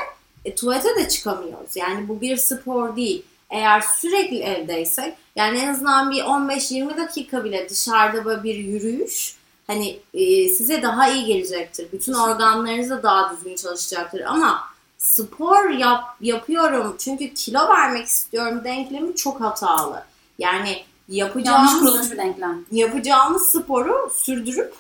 e, 0.46 0.56
tuvalete 0.56 0.96
de 0.96 1.10
çıkamıyoruz. 1.10 1.76
Yani 1.76 2.08
bu 2.08 2.22
bir 2.22 2.38
spor 2.38 2.96
değil. 2.96 3.26
Eğer 3.50 3.82
sürekli 3.82 4.40
evdeysek 4.40 5.16
yani 5.36 5.58
en 5.60 5.68
azından 5.68 6.12
bir 6.12 6.22
15-20 6.22 6.98
dakika 6.98 7.44
bile 7.44 7.70
dışarıda 7.70 8.26
böyle 8.26 8.44
bir 8.44 8.56
yürüyüş 8.56 9.36
hani 9.68 10.00
e, 10.14 10.50
size 10.50 10.82
daha 10.82 11.10
iyi 11.10 11.26
gelecektir. 11.26 11.88
Bütün 11.94 12.14
organlarınız 12.14 12.90
da 12.90 13.04
daha 13.04 13.34
düzgün 13.34 13.56
çalışacaktır. 13.56 14.22
Ama 14.22 14.64
spor 14.98 15.70
yap, 15.70 16.16
yapıyorum 16.22 16.96
çünkü 17.00 17.34
kilo 17.34 17.70
vermek 17.70 18.08
istiyorum 18.08 18.62
denklemi 18.64 19.16
çok 19.16 19.42
hatalı. 19.42 20.04
Yani 20.40 20.84
yapacağımız, 21.10 22.14
yapacağımız 22.72 23.50
sporu 23.50 24.12
sürdürüp 24.14 24.74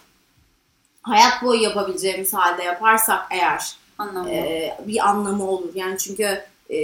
hayat 1.02 1.44
boyu 1.44 1.62
yapabileceğimiz 1.62 2.34
halde 2.34 2.64
yaparsak 2.64 3.22
eğer 3.32 3.76
Anlamda. 4.00 4.30
e, 4.30 4.78
bir 4.88 5.10
anlamı 5.10 5.50
olur. 5.50 5.70
Yani 5.76 5.98
çünkü 5.98 6.42
e, 6.70 6.76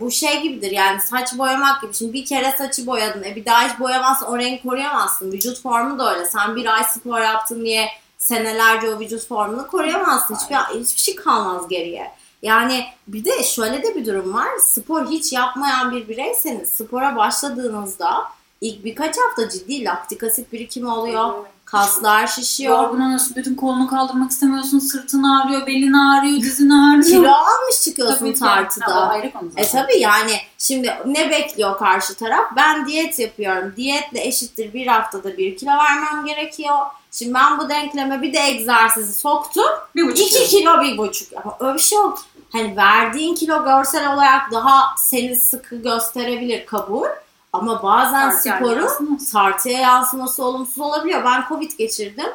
bu 0.00 0.10
şey 0.10 0.40
gibidir 0.42 0.70
yani 0.70 1.00
saç 1.00 1.38
boyamak 1.38 1.82
gibi. 1.82 1.94
Şimdi 1.94 2.12
bir 2.12 2.24
kere 2.24 2.52
saçı 2.58 2.86
boyadın. 2.86 3.22
E 3.22 3.36
bir 3.36 3.44
daha 3.44 3.68
hiç 3.68 3.80
boyamazsın. 3.80 4.26
O 4.26 4.38
rengi 4.38 4.62
koruyamazsın. 4.62 5.32
Vücut 5.32 5.62
formu 5.62 5.98
da 5.98 6.14
öyle. 6.14 6.26
Sen 6.26 6.56
bir 6.56 6.74
ay 6.74 6.84
spor 6.84 7.20
yaptın 7.20 7.64
diye 7.64 7.88
senelerce 8.18 8.88
o 8.88 9.00
vücut 9.00 9.26
formunu 9.26 9.66
koruyamazsın. 9.66 10.34
Hiçbir, 10.34 10.56
hiçbir 10.56 11.00
şey 11.00 11.14
kalmaz 11.16 11.68
geriye. 11.68 12.10
Yani 12.42 12.84
bir 13.08 13.24
de 13.24 13.42
şöyle 13.42 13.82
de 13.82 13.94
bir 13.94 14.06
durum 14.06 14.34
var. 14.34 14.48
Spor 14.60 15.06
hiç 15.10 15.32
yapmayan 15.32 15.92
bir 15.92 16.08
bireyseniz 16.08 16.68
spora 16.68 17.16
başladığınızda 17.16 18.24
ilk 18.60 18.84
birkaç 18.84 19.16
hafta 19.18 19.48
ciddi 19.48 19.84
laktik 19.84 20.22
asit 20.22 20.52
birikimi 20.52 20.88
oluyor. 20.90 21.34
Kaslar 21.74 22.26
şişiyor. 22.26 22.82
Yorgun 22.82 23.00
oluyorsun, 23.00 23.36
bütün 23.36 23.54
kolunu 23.54 23.86
kaldırmak 23.86 24.30
istemiyorsun, 24.30 24.78
sırtın 24.78 25.22
ağrıyor, 25.22 25.66
belin 25.66 25.92
ağrıyor, 25.92 26.36
dizin 26.36 26.70
ağrıyor. 26.70 27.04
Kilo 27.04 27.30
almış 27.30 27.82
çıkıyorsun 27.84 28.18
Tabii 28.18 28.38
tartıda. 28.38 29.00
O 29.00 29.10
ayrı 29.10 29.32
konu. 29.32 29.50
E 29.56 29.68
tabi 29.68 29.98
yani 29.98 30.36
şimdi 30.58 30.94
ne 31.06 31.30
bekliyor 31.30 31.78
karşı 31.78 32.14
taraf? 32.14 32.44
Ben 32.56 32.86
diyet 32.86 33.18
yapıyorum. 33.18 33.72
Diyetle 33.76 34.26
eşittir 34.26 34.74
bir 34.74 34.86
haftada 34.86 35.36
bir 35.36 35.56
kilo 35.56 35.70
vermem 35.70 36.26
gerekiyor. 36.26 36.78
Şimdi 37.10 37.34
ben 37.34 37.58
bu 37.58 37.68
denkleme 37.68 38.22
bir 38.22 38.32
de 38.32 38.38
egzersizi 38.38 39.14
soktum. 39.14 39.64
Bir 39.96 40.06
buçuk 40.06 40.26
2 40.26 40.46
kilo 40.46 40.80
bir 40.80 40.98
buçuk. 40.98 41.28
Ama 41.44 41.56
öyle 41.60 41.74
bir 41.74 41.82
şey 41.82 41.98
yok. 41.98 42.18
Hani 42.52 42.76
verdiğin 42.76 43.34
kilo 43.34 43.64
görsel 43.64 44.14
olarak 44.14 44.52
daha 44.52 44.94
seni 44.98 45.36
sıkı 45.36 45.76
gösterebilir 45.76 46.66
kabul. 46.66 47.06
Ama 47.54 47.82
bazen 47.82 48.30
Tartıya 48.30 48.56
sporu 48.56 48.80
yansıması. 48.80 49.32
tartıya 49.32 49.80
yansıması 49.80 50.44
olumsuz 50.44 50.78
olabiliyor. 50.78 51.24
Ben 51.24 51.44
Covid 51.48 51.70
geçirdim. 51.78 52.26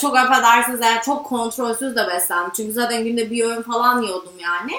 Çok 0.00 0.16
affedersiniz 0.16 0.80
eğer 0.80 1.02
çok 1.02 1.26
kontrolsüz 1.26 1.96
de 1.96 2.06
beslendim. 2.06 2.52
Çünkü 2.56 2.72
zaten 2.72 3.04
günde 3.04 3.30
bir 3.30 3.44
öğün 3.44 3.62
falan 3.62 4.02
yiyordum 4.02 4.32
yani. 4.38 4.72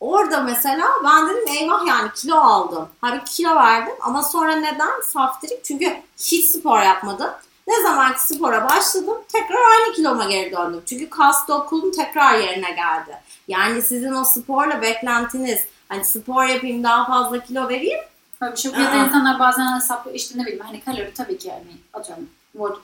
Orada 0.00 0.40
mesela 0.40 0.88
ben 1.04 1.28
dedim 1.28 1.48
eyvah 1.48 1.86
yani 1.86 2.10
kilo 2.14 2.36
aldım. 2.36 2.88
Halbuki 3.00 3.32
kilo 3.32 3.54
verdim 3.56 3.94
ama 4.00 4.22
sonra 4.22 4.56
neden? 4.56 5.02
Saftirik. 5.12 5.64
Çünkü 5.64 5.96
hiç 6.18 6.44
spor 6.44 6.82
yapmadım. 6.82 7.30
Ne 7.66 7.82
zaman 7.82 8.12
ki 8.12 8.22
spora 8.22 8.68
başladım 8.68 9.16
tekrar 9.32 9.56
aynı 9.72 9.94
kiloma 9.94 10.24
geri 10.24 10.52
döndüm. 10.52 10.82
Çünkü 10.86 11.10
kas 11.10 11.48
dokum 11.48 11.90
tekrar 11.90 12.34
yerine 12.38 12.70
geldi. 12.70 13.16
Yani 13.48 13.82
sizin 13.82 14.12
o 14.14 14.24
sporla 14.24 14.82
beklentiniz 14.82 15.60
hani 15.88 16.04
spor 16.04 16.44
yapayım 16.44 16.84
daha 16.84 17.06
fazla 17.06 17.38
kilo 17.38 17.68
vereyim. 17.68 18.00
Öyle 18.42 18.52
bir 18.52 18.58
şey 18.58 18.70
yok. 18.70 18.80
Ya 18.80 18.92
da 18.92 18.96
insanlar 19.04 19.38
bazen 19.38 19.76
hesaplıyor 19.76 20.16
işte 20.16 20.38
ne 20.38 20.42
bileyim 20.42 20.64
hani 20.64 20.80
kalori 20.80 21.14
tabii 21.14 21.38
ki 21.38 21.48
yani 21.48 21.64
atıyorum 21.92 22.28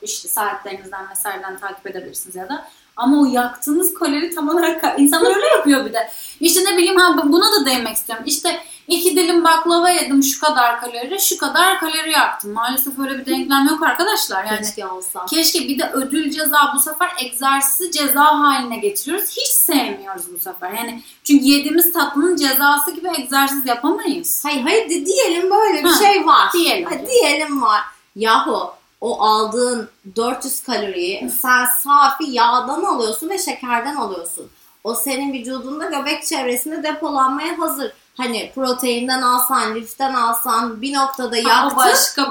işte 0.03 0.29
saatlerinizden 0.29 1.11
vesaireden 1.11 1.59
takip 1.59 1.87
edebilirsiniz 1.87 2.37
ya 2.37 2.49
da 2.49 2.69
ama 2.97 3.21
o 3.21 3.27
yaktığınız 3.27 3.95
kalori 3.95 4.35
tam 4.35 4.49
olarak 4.49 4.95
insanlar 4.99 5.37
öyle 5.37 5.47
yapıyor 5.47 5.87
bir 5.87 5.93
de. 5.93 6.11
İşte 6.41 6.65
ne 6.65 6.77
bileyim 6.77 6.97
ha 6.97 7.17
buna 7.25 7.53
da 7.53 7.67
değinmek 7.67 7.97
istiyorum. 7.97 8.25
İşte 8.29 8.61
iki 8.89 9.17
dilim 9.17 9.45
baklava 9.45 9.91
yedim 9.91 10.23
şu 10.23 10.41
kadar 10.41 10.81
kalori, 10.81 11.21
şu 11.21 11.39
kadar 11.39 11.81
kalori 11.81 12.11
yaktım. 12.11 12.53
Maalesef 12.53 12.99
öyle 12.99 13.19
bir 13.19 13.27
denklem 13.27 13.67
yok 13.69 13.83
arkadaşlar. 13.83 14.45
Yani 14.45 14.59
Keşke 14.59 14.87
olsa. 14.87 15.27
Keşke 15.27 15.59
bir 15.61 15.79
de 15.79 15.91
ödül 15.93 16.31
ceza 16.31 16.73
bu 16.77 16.79
sefer 16.79 17.09
egzersizi 17.25 17.91
ceza 17.91 18.25
haline 18.25 18.77
getiriyoruz. 18.77 19.31
Hiç 19.31 19.47
sevmiyoruz 19.49 20.35
bu 20.35 20.39
sefer. 20.39 20.71
Yani 20.73 21.03
çünkü 21.25 21.45
yediğimiz 21.45 21.93
tatlının 21.93 22.37
cezası 22.37 22.91
gibi 22.91 23.09
egzersiz 23.19 23.67
yapamayız. 23.67 24.45
Hayır 24.45 24.63
hayır 24.63 24.89
diyelim 24.89 25.51
böyle 25.51 25.85
bir 25.85 25.89
Ha, 25.89 25.99
şey 26.05 26.27
var. 26.27 26.53
diyelim. 26.53 26.89
Ha, 26.91 26.95
diyelim 27.07 27.63
var. 27.63 27.81
Yahu 28.17 28.78
o 29.01 29.23
aldığın 29.23 29.89
400 30.17 30.63
kaloriyi 30.63 31.31
sen 31.31 31.65
safi 31.65 32.25
yağdan 32.31 32.85
alıyorsun 32.85 33.29
ve 33.29 33.39
şekerden 33.39 33.97
alıyorsun. 33.97 34.51
O 34.85 34.95
senin 34.95 35.33
vücudunda 35.33 35.85
göbek 35.87 36.27
çevresinde 36.27 36.83
depolanmaya 36.83 37.59
hazır. 37.59 37.93
Hani 38.17 38.53
proteinden 38.55 39.23
alsan, 39.23 39.75
liften 39.75 40.15
alsan 40.15 40.83
bir 40.83 40.95
noktada 40.95 41.37
yaktın. 41.37 41.77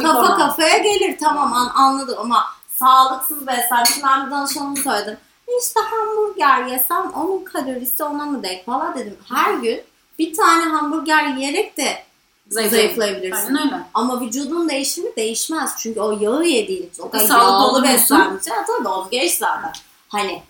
kafa 0.02 0.28
konu. 0.28 0.38
kafaya 0.38 0.78
gelir 0.78 1.18
tamam 1.20 1.54
an, 1.54 1.72
anladım 1.76 2.18
ama 2.20 2.46
sağlıksız 2.76 3.48
beslenme. 3.48 3.86
Şimdi 3.86 4.08
ben 4.08 4.26
bir 4.26 4.32
danışanıma 4.32 4.76
söyledim. 4.76 5.18
İşte 5.62 5.80
hamburger 5.80 6.66
yesem 6.66 7.12
onun 7.16 7.44
kalorisi 7.44 8.04
ona 8.04 8.26
mı 8.26 8.44
denk 8.44 8.66
falan 8.66 8.96
dedim. 8.96 9.18
Her 9.30 9.54
gün 9.54 9.82
bir 10.20 10.36
tane 10.36 10.64
hamburger 10.64 11.26
yiyerek 11.26 11.78
de 11.78 12.04
zayıflayabilirsin. 12.50 13.56
Aynen 13.56 13.74
öyle. 13.74 13.84
Ama 13.94 14.22
vücudun 14.22 14.70
değişimi 14.70 15.16
değişmez. 15.16 15.72
Çünkü 15.80 16.00
o 16.00 16.12
yağı 16.20 16.46
yediğin 16.46 16.90
için 16.90 17.04
o 17.04 17.10
kadar 17.10 17.26
Sağlıklı 17.26 17.44
yağlı 17.52 17.68
olamıyorsun. 17.68 18.18
beslenmiş. 18.20 18.48
Ya 18.48 18.66
tabii 18.66 18.88
onu 18.88 19.08
geç 19.12 19.38
zaten. 19.38 19.72
Hani 20.10 20.44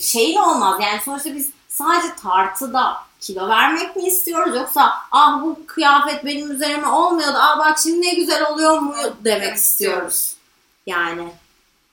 şeyin 0.00 0.36
olmaz. 0.38 0.80
Yani 0.82 1.00
sonuçta 1.04 1.34
biz 1.34 1.50
sadece 1.68 2.08
tartıda 2.22 2.96
kilo 3.20 3.48
vermek 3.48 3.96
mi 3.96 4.02
istiyoruz 4.06 4.56
yoksa 4.56 4.92
ah 5.12 5.42
bu 5.42 5.58
kıyafet 5.66 6.24
benim 6.24 6.50
üzerime 6.50 6.86
olmuyordu. 6.88 7.36
Ah 7.40 7.58
bak 7.58 7.78
şimdi 7.78 8.06
ne 8.06 8.14
güzel 8.14 8.46
oluyor 8.50 8.78
mu 8.78 8.94
demek 9.24 9.54
istiyoruz. 9.56 10.34
Yani. 10.86 11.28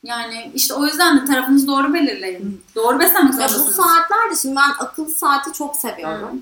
Yani 0.04 0.50
işte 0.54 0.74
o 0.74 0.84
yüzden 0.86 1.20
de 1.20 1.24
tarafınızı 1.24 1.66
doğru 1.66 1.94
belirleyin. 1.94 2.64
Doğru 2.74 2.98
beslenmek 2.98 3.40
Ya 3.40 3.48
bu 3.48 3.52
zorundasınız. 3.52 3.76
saatlerde 3.76 4.36
şimdi 4.42 4.56
ben 4.56 4.84
akıllı 4.84 5.10
saati 5.10 5.52
çok 5.52 5.76
seviyorum. 5.76 6.28
Hı. 6.28 6.36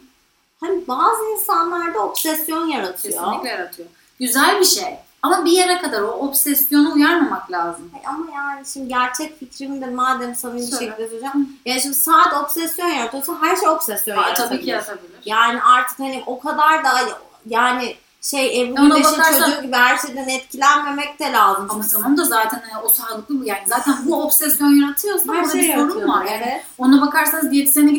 Hani 0.60 0.88
bazı 0.88 1.24
insanlarda 1.38 1.98
obsesyon 1.98 2.66
yaratıyor. 2.66 3.14
Kesinlikle 3.14 3.48
yaratıyor. 3.48 3.88
Güzel 4.20 4.60
bir 4.60 4.64
şey. 4.64 4.94
Ama 5.22 5.44
bir 5.44 5.50
yere 5.50 5.78
kadar 5.78 6.00
o 6.02 6.06
obsesyona 6.08 6.92
uyarmamak 6.92 7.50
lazım. 7.52 7.90
Ay 7.94 8.00
Ama 8.06 8.24
yani 8.34 8.66
şimdi 8.66 8.88
gerçek 8.88 9.38
fikrimi 9.38 9.80
de 9.80 9.86
madem 9.86 10.34
samimi 10.34 10.62
Söyle. 10.66 10.84
şekilde 10.84 11.08
söyleyeceğim. 11.08 11.48
Yani 11.66 11.80
şimdi 11.80 11.94
saat 11.94 12.34
obsesyon 12.44 12.86
yaratıyorsa 12.88 13.32
her 13.40 13.56
şey 13.56 13.68
obsesyon 13.68 14.16
Aa, 14.16 14.20
yaratabilir. 14.20 14.48
tabii 14.48 14.64
ki 14.64 14.70
yaratabilir. 14.70 15.10
Yani 15.24 15.62
artık 15.62 15.98
hani 15.98 16.22
o 16.26 16.40
kadar 16.40 16.84
da 16.84 16.90
yani 17.48 17.96
şey 18.22 18.62
Ebru 18.62 18.74
Güneş'in 18.82 19.04
bakarsan- 19.18 19.50
çocuğu 19.50 19.62
gibi 19.62 19.76
her 19.76 19.98
şeyden 19.98 20.28
etkilenmemek 20.28 21.18
de 21.20 21.32
lazım. 21.32 21.66
Ama 21.70 21.84
tamam 21.92 22.16
da 22.16 22.24
zaten 22.24 22.62
hani 22.70 22.84
o 22.84 22.88
sağlıklı 22.88 23.40
bu 23.40 23.44
yani 23.44 23.60
zaten 23.66 23.94
bu 24.06 24.22
obsesyon 24.22 24.82
yaratıyorsa 24.82 25.34
her 25.34 25.44
şey 25.48 25.60
bir 25.62 25.74
sorun 25.74 26.08
var. 26.08 26.24
Yani 26.24 26.42
Evet. 26.46 26.64
Ona 26.78 27.02
bakarsanız 27.06 27.50
diyetisyene 27.50 27.90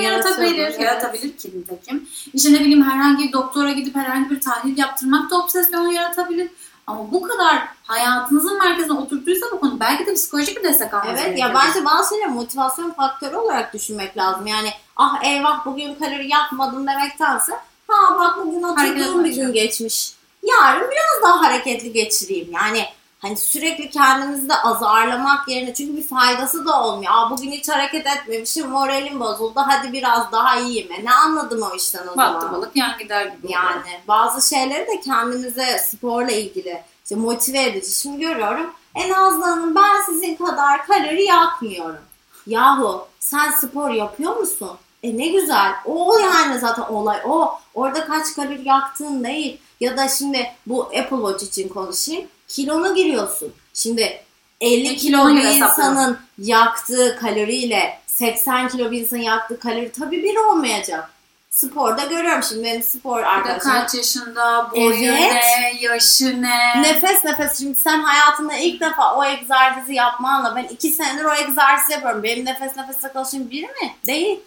Yaratıyordur, 0.00 0.42
yaratabilir. 0.42 0.64
evet. 0.64 0.80
Yaratabilir 0.80 1.36
ki 1.36 1.50
nitekim. 1.54 2.08
İşte 2.34 2.52
ne 2.52 2.60
bileyim 2.60 2.82
herhangi 2.90 3.28
bir 3.28 3.32
doktora 3.32 3.72
gidip 3.72 3.96
herhangi 3.96 4.30
bir 4.30 4.40
tahlil 4.40 4.78
yaptırmak 4.78 5.30
da 5.30 5.38
obsesyon 5.38 5.88
yaratabilir. 5.88 6.48
Ama 6.86 7.12
bu 7.12 7.22
kadar 7.22 7.62
hayatınızın 7.82 8.58
merkezine 8.58 8.92
oturttuysa 8.98 9.46
bu 9.52 9.60
konu 9.60 9.80
belki 9.80 10.06
de 10.06 10.14
psikolojik 10.14 10.56
bir 10.56 10.62
destek 10.62 10.94
almanız 10.94 11.20
Evet 11.26 11.38
ya 11.38 11.54
bence 11.54 11.84
bazı 11.84 12.14
şeyleri 12.14 12.30
motivasyon 12.30 12.90
faktörü 12.90 13.36
olarak 13.36 13.74
düşünmek 13.74 14.16
lazım. 14.16 14.46
Yani 14.46 14.70
ah 14.96 15.24
eyvah 15.24 15.66
bugün 15.66 15.94
kalori 15.94 16.28
yapmadım 16.28 16.86
demektense 16.86 17.52
ha 17.88 18.18
bak 18.18 18.46
bugün 18.46 18.62
oturduğum 18.62 19.24
bir 19.24 19.34
gün 19.34 19.52
geçmiş. 19.52 20.12
Yarın 20.42 20.90
biraz 20.90 21.22
daha 21.22 21.42
hareketli 21.42 21.92
geçireyim. 21.92 22.52
Yani 22.52 22.84
hani 23.22 23.36
sürekli 23.36 23.90
kendimizi 23.90 24.48
de 24.48 24.54
azarlamak 24.54 25.48
yerine 25.48 25.74
çünkü 25.74 25.96
bir 25.96 26.06
faydası 26.06 26.66
da 26.66 26.82
olmuyor. 26.82 27.12
Aa 27.14 27.30
bugün 27.30 27.50
hiç 27.50 27.68
hareket 27.68 28.06
etmemişim 28.06 28.68
moralim 28.68 29.20
bozuldu 29.20 29.60
hadi 29.66 29.92
biraz 29.92 30.32
daha 30.32 30.56
iyiyim. 30.56 30.92
E, 30.92 31.04
ne 31.04 31.12
anladım 31.14 31.62
o 31.72 31.76
işten 31.76 32.06
o 32.14 32.16
Battı 32.16 32.40
zaman? 32.40 32.52
balık 32.52 32.76
yan 32.76 32.98
gider 32.98 33.26
gibi. 33.26 33.46
oluyor. 33.46 33.60
Yani 33.62 34.00
bazı 34.08 34.48
şeyleri 34.48 34.86
de 34.86 35.00
kendimize 35.00 35.78
sporla 35.78 36.32
ilgili 36.32 36.82
işte 37.04 37.14
motive 37.16 37.62
edici. 37.62 37.90
Şimdi 38.00 38.20
görüyorum 38.20 38.70
en 38.94 39.10
azından 39.10 39.74
ben 39.74 40.02
sizin 40.06 40.36
kadar 40.36 40.86
kalori 40.86 41.24
yakmıyorum. 41.24 42.00
Yahu 42.46 43.06
sen 43.20 43.50
spor 43.50 43.90
yapıyor 43.90 44.36
musun? 44.36 44.70
E 45.02 45.16
ne 45.18 45.28
güzel. 45.28 45.72
O 45.84 46.18
yani 46.18 46.58
zaten 46.58 46.82
olay 46.82 47.18
o. 47.24 47.58
Orada 47.74 48.04
kaç 48.06 48.34
kalori 48.34 48.68
yaktığın 48.68 49.24
değil. 49.24 49.60
Ya 49.80 49.96
da 49.96 50.08
şimdi 50.08 50.50
bu 50.66 50.82
Apple 50.82 51.16
Watch 51.16 51.42
için 51.44 51.68
konuşayım. 51.68 52.26
Kilonu 52.56 52.94
giriyorsun. 52.94 53.52
Şimdi 53.74 54.20
50 54.60 54.88
E, 54.88 54.96
kilo 54.96 55.28
bir 55.28 55.44
insanın 55.44 56.18
yaktığı 56.38 57.18
kaloriyle 57.20 57.98
80 58.06 58.68
kilo 58.68 58.90
bir 58.90 59.00
insanın 59.00 59.20
yaktığı 59.20 59.60
kalori 59.60 59.92
tabii 59.92 60.22
bir 60.22 60.36
olmayacak. 60.36 61.10
Sporda 61.50 62.04
görüyorum 62.04 62.42
şimdi 62.42 62.64
benim 62.64 62.82
spor 62.82 63.18
Bir 63.18 63.22
de 63.22 63.26
arkadaşlarım. 63.28 63.80
kaç 63.80 63.94
yaşında, 63.94 64.70
boyu 64.76 65.04
Evet. 65.04 65.32
ne, 65.32 65.72
yaşı 65.80 66.42
ne. 66.42 66.82
Nefes 66.82 67.24
nefes 67.24 67.58
şimdi 67.58 67.80
sen 67.80 68.00
hayatında 68.02 68.54
ilk 68.56 68.80
defa 68.80 69.14
o 69.16 69.24
egzersizi 69.24 69.94
yapmanla 69.94 70.56
ben 70.56 70.64
iki 70.64 70.88
senedir 70.90 71.24
o 71.24 71.34
egzersizi 71.34 71.92
yapıyorum. 71.92 72.22
Benim 72.22 72.44
nefes 72.44 72.76
nefese 72.76 73.12
çalışım 73.12 73.50
biri 73.50 73.66
mi? 73.66 73.94
Değil. 74.06 74.40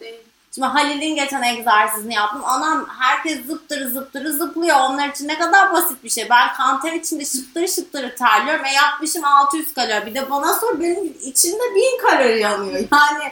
Şimdi 0.56 0.68
Halil'in 0.68 1.16
geçen 1.16 1.44
egzersizini 1.44 2.14
yaptım. 2.14 2.42
Anam 2.46 2.86
herkes 3.00 3.46
zıptırı 3.46 3.90
zıptırı 3.90 4.34
zıplıyor. 4.34 4.78
Onlar 4.80 5.10
için 5.10 5.28
ne 5.28 5.38
kadar 5.38 5.74
basit 5.74 6.04
bir 6.04 6.10
şey. 6.10 6.30
Ben 6.30 6.54
kanter 6.54 6.94
içinde 6.94 7.26
şıptırı 7.26 7.68
şıptırı 7.68 8.16
terliyorum. 8.16 8.66
E 8.66 8.74
yapmışım 8.74 9.26
600 9.26 9.74
kalori. 9.74 10.06
Bir 10.06 10.16
de 10.16 10.30
bana 10.30 10.54
sor 10.54 10.80
benim 10.80 11.14
içinde 11.22 11.76
1000 11.76 12.08
kalori 12.08 12.40
yanıyor. 12.40 12.80
Yani 12.80 13.32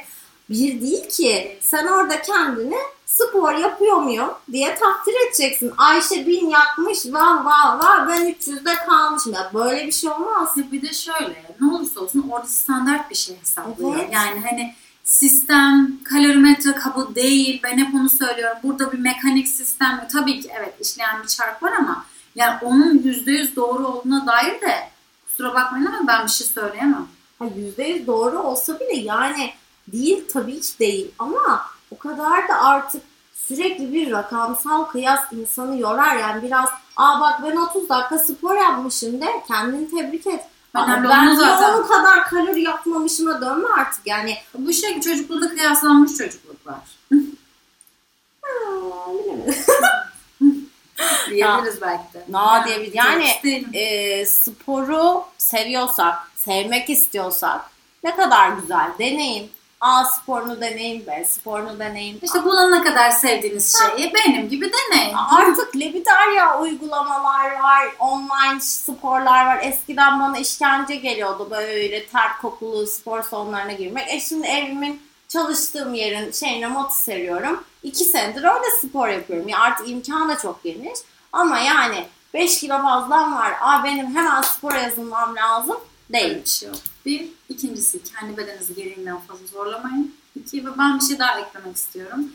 bir 0.49 0.81
değil 0.81 1.09
ki. 1.09 1.59
Sen 1.61 1.87
orada 1.87 2.21
kendini 2.21 2.77
spor 3.05 3.53
yapıyor 3.53 3.97
muyum 3.97 4.29
diye 4.51 4.75
takdir 4.75 5.27
edeceksin. 5.27 5.73
Ayşe 5.77 6.27
1000 6.27 6.49
yakmış 6.49 6.99
vah 7.05 7.45
vah 7.45 7.79
vah 7.79 8.07
ben 8.07 8.29
300'de 8.29 8.75
kalmışım. 8.75 9.33
Ya 9.33 9.51
böyle 9.53 9.87
bir 9.87 9.91
şey 9.91 10.09
olmaz. 10.09 10.49
Bir 10.71 10.81
de 10.81 10.93
şöyle 10.93 11.55
ne 11.61 11.75
olursa 11.75 11.99
olsun 11.99 12.29
orada 12.31 12.47
standart 12.47 13.09
bir 13.09 13.15
şey 13.15 13.39
hesaplıyor. 13.39 13.95
Evet. 13.95 14.09
Yani 14.13 14.41
hani 14.49 14.75
sistem, 15.03 15.91
kalorimetre 16.03 16.71
kabı 16.71 17.15
değil. 17.15 17.59
Ben 17.63 17.77
hep 17.77 17.95
onu 17.95 18.09
söylüyorum. 18.09 18.57
Burada 18.63 18.91
bir 18.91 18.99
mekanik 18.99 19.47
sistem. 19.47 20.07
Tabii 20.11 20.41
ki 20.41 20.51
evet 20.59 20.73
işleyen 20.81 21.23
bir 21.23 21.27
çark 21.27 21.63
var 21.63 21.71
ama 21.71 22.05
yani 22.35 22.57
onun 22.61 22.97
%100 22.97 23.55
doğru 23.55 23.87
olduğuna 23.87 24.27
dair 24.27 24.61
de 24.61 24.89
kusura 25.25 25.53
bakmayın 25.53 25.85
ama 25.85 26.07
ben 26.07 26.25
bir 26.25 26.31
şey 26.31 26.47
söyleyemem. 26.47 27.07
Ha, 27.39 27.45
%100 27.45 28.07
doğru 28.07 28.39
olsa 28.39 28.79
bile 28.79 28.95
yani 28.95 29.53
değil 29.87 30.23
tabii 30.33 30.61
ki 30.61 30.79
değil 30.79 31.11
ama 31.19 31.65
o 31.91 31.97
kadar 31.97 32.47
da 32.47 32.61
artık 32.61 33.01
sürekli 33.33 33.93
bir 33.93 34.11
rakamsal 34.11 34.83
kıyas 34.83 35.33
insanı 35.33 35.79
yorar 35.79 36.15
yani 36.15 36.43
biraz 36.43 36.69
aa 36.95 37.21
bak 37.21 37.43
ben 37.43 37.55
30 37.55 37.89
dakika 37.89 38.19
spor 38.19 38.55
yapmışım 38.55 39.21
de 39.21 39.27
kendini 39.47 39.89
tebrik 39.89 40.27
et. 40.27 40.45
Önemli 40.75 41.09
ben 41.09 41.27
olan 41.27 41.35
zaten. 41.35 41.73
onun 41.73 41.87
kadar 41.87 42.23
kalori 42.23 42.61
yapmamışıma 42.61 43.41
dönme 43.41 43.67
artık 43.77 44.07
yani. 44.07 44.37
Bu 44.53 44.73
şey 44.73 45.01
çocukluğunda 45.01 45.49
kıyaslanmış 45.49 46.17
çocukluklar. 46.17 46.79
Diyebiliriz 51.29 51.81
belki 51.81 52.13
de. 52.13 52.25
Na 52.29 52.65
diyebiliriz. 52.65 52.95
Yani 52.95 53.27
e, 53.73 54.25
sporu 54.25 55.23
seviyorsak, 55.37 56.15
sevmek 56.35 56.89
istiyorsak 56.89 57.61
ne 58.03 58.15
kadar 58.15 58.49
güzel 58.49 58.91
deneyin. 58.99 59.51
A 59.83 60.05
sporunu 60.05 60.61
deneyin, 60.61 61.07
B 61.07 61.25
sporunu 61.25 61.79
deneyin. 61.79 62.19
İşte 62.21 62.43
bulana 62.43 62.83
kadar 62.83 63.11
sevdiğiniz 63.11 63.75
şeyi 63.79 64.13
benim 64.13 64.49
gibi 64.49 64.71
deneyin. 64.73 65.13
Artık 65.13 65.75
Lebidarya 65.75 66.59
uygulamalar 66.59 67.51
var, 67.61 67.87
online 67.99 68.59
sporlar 68.59 69.45
var. 69.45 69.59
Eskiden 69.63 70.19
bana 70.19 70.37
işkence 70.37 70.95
geliyordu 70.95 71.47
böyle 71.51 72.05
ter 72.05 72.37
kokulu 72.41 72.87
spor 72.87 73.23
salonlarına 73.23 73.71
girmek. 73.71 74.09
E 74.09 74.19
şimdi 74.19 74.47
evimin 74.47 75.01
çalıştığım 75.27 75.93
yerin 75.93 76.31
şeyine 76.31 76.67
motu 76.67 76.95
seriyorum. 76.95 77.63
İki 77.83 78.03
senedir 78.03 78.43
öyle 78.43 78.77
spor 78.81 79.07
yapıyorum. 79.07 79.49
Ya 79.49 79.59
artık 79.59 79.89
imkan 79.89 80.29
da 80.29 80.37
çok 80.37 80.63
geniş. 80.63 80.99
Ama 81.31 81.59
yani 81.59 82.05
5 82.33 82.59
kilo 82.59 82.81
fazlam 82.81 83.35
var. 83.35 83.53
Aa 83.61 83.83
benim 83.83 84.15
hemen 84.15 84.41
spora 84.41 84.77
yazılmam 84.77 85.35
lazım. 85.35 85.77
Öyle 86.13 86.23
Değil. 86.25 86.43
Bir 87.05 87.29
ikincisi 87.49 88.03
kendi 88.03 88.37
bedeninizi 88.37 88.75
gereğinden 88.75 89.19
fazla 89.19 89.47
zorlamayın. 89.47 90.15
İki 90.35 90.65
ve 90.65 90.69
ben 90.77 90.99
bir 90.99 91.05
şey 91.05 91.19
daha 91.19 91.39
eklemek 91.39 91.75
istiyorum. 91.75 92.25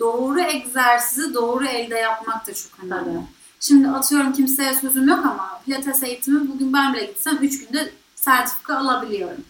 Doğru 0.00 0.40
egzersizi 0.40 1.34
doğru 1.34 1.66
elde 1.66 1.98
yapmak 1.98 2.46
da 2.46 2.54
çok 2.54 2.84
önemli. 2.84 3.04
Tabii. 3.04 3.26
Şimdi 3.60 3.88
atıyorum 3.88 4.32
kimseye 4.32 4.74
sözüm 4.74 5.08
yok 5.08 5.18
ama 5.18 5.60
pilates 5.64 6.02
eğitimi 6.02 6.48
bugün 6.48 6.72
ben 6.72 6.94
bile 6.94 7.04
gitsem 7.04 7.38
3 7.42 7.66
günde 7.66 7.92
sertifika 8.14 8.76
alabiliyorum. 8.76 9.44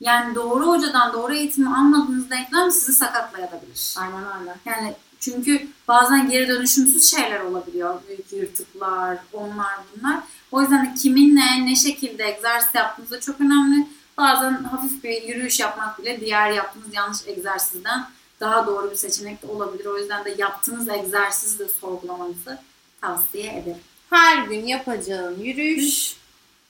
Yani 0.00 0.34
doğru 0.34 0.66
hocadan 0.66 1.12
doğru 1.12 1.34
eğitimi 1.34 1.76
almadığınız 1.76 2.30
denklem 2.30 2.70
sizi 2.70 2.92
sakatlayabilir. 2.92 3.94
Aynen 3.98 4.40
öyle. 4.40 4.54
Yani 4.64 4.94
çünkü 5.20 5.68
bazen 5.88 6.30
geri 6.30 6.48
dönüşümsüz 6.48 7.10
şeyler 7.10 7.40
olabiliyor. 7.40 8.00
Büyük 8.08 8.32
yırtıklar, 8.32 9.18
onlar 9.32 9.74
bunlar. 9.96 10.18
O 10.52 10.60
yüzden 10.60 10.86
de 10.86 10.94
kiminle, 10.94 11.66
ne 11.66 11.76
şekilde 11.76 12.24
egzersiz 12.24 12.74
yaptığınız 12.74 13.10
da 13.10 13.20
çok 13.20 13.40
önemli. 13.40 13.86
Bazen 14.22 14.64
hafif 14.64 15.04
bir 15.04 15.22
yürüyüş 15.22 15.60
yapmak 15.60 15.98
bile 15.98 16.20
diğer 16.20 16.50
yaptığınız 16.50 16.94
yanlış 16.94 17.18
egzersizden 17.26 18.06
daha 18.40 18.66
doğru 18.66 18.90
bir 18.90 18.96
seçenek 18.96 19.42
de 19.42 19.46
olabilir. 19.46 19.86
O 19.86 19.98
yüzden 19.98 20.24
de 20.24 20.34
yaptığınız 20.38 20.88
egzersizi 20.88 21.58
de 21.58 21.68
sorgulamanızı 21.68 22.58
tavsiye 23.00 23.52
ederim. 23.58 23.80
Her 24.10 24.44
gün 24.44 24.66
yapacağın 24.66 25.40
yürüyüş, 25.40 26.16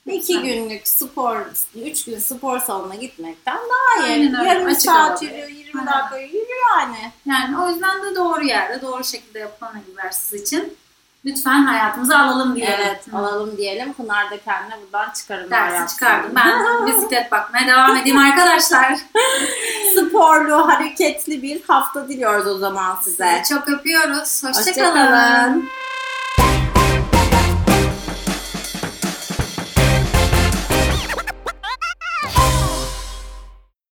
iki 0.06 0.42
günlük 0.42 0.88
spor, 0.88 1.36
üç 1.84 2.04
gün 2.04 2.18
spor 2.18 2.58
salonuna 2.58 2.94
gitmekten 2.94 3.58
daha 3.58 4.06
iyi. 4.06 4.12
Aynen. 4.12 4.44
Yarım 4.44 4.66
Açık 4.66 4.82
saat 4.82 5.22
yürüyor, 5.22 5.48
20 5.48 5.80
Aynen. 5.80 5.92
dakika 5.92 6.18
yürüyor 6.18 6.78
yani. 6.78 7.12
Yani 7.26 7.58
o 7.58 7.70
yüzden 7.70 8.02
de 8.02 8.14
doğru 8.14 8.44
yerde, 8.44 8.82
doğru 8.82 9.04
şekilde 9.04 9.38
yapılan 9.38 9.82
egzersiz 9.88 10.42
için 10.42 10.76
lütfen 11.24 11.64
hayatımıza 11.64 12.18
alalım 12.18 12.56
diyelim. 12.56 12.78
Evet, 12.86 13.06
Hı. 13.12 13.16
alalım 13.16 13.56
diyelim. 13.56 13.92
Pınar 13.92 14.30
da 14.30 14.40
kendine 14.40 14.74
buradan 14.82 15.10
çıkarım. 15.10 15.50
Dersi 15.50 15.94
çıkardım. 15.94 16.30
Ben 16.36 16.86
bisiklet 16.86 17.32
bakmaya 17.32 17.66
devam 17.66 17.96
edeyim 17.96 18.18
arkadaşlar. 18.18 18.98
Sporlu, 19.96 20.68
hareketli 20.68 21.42
bir 21.42 21.62
hafta 21.68 22.08
diliyoruz 22.08 22.46
o 22.46 22.58
zaman 22.58 22.96
size. 23.04 23.42
Çok 23.48 23.68
öpüyoruz. 23.68 24.44
Hoşçakalın. 24.44 24.60
Hoşçakalın. 24.60 25.68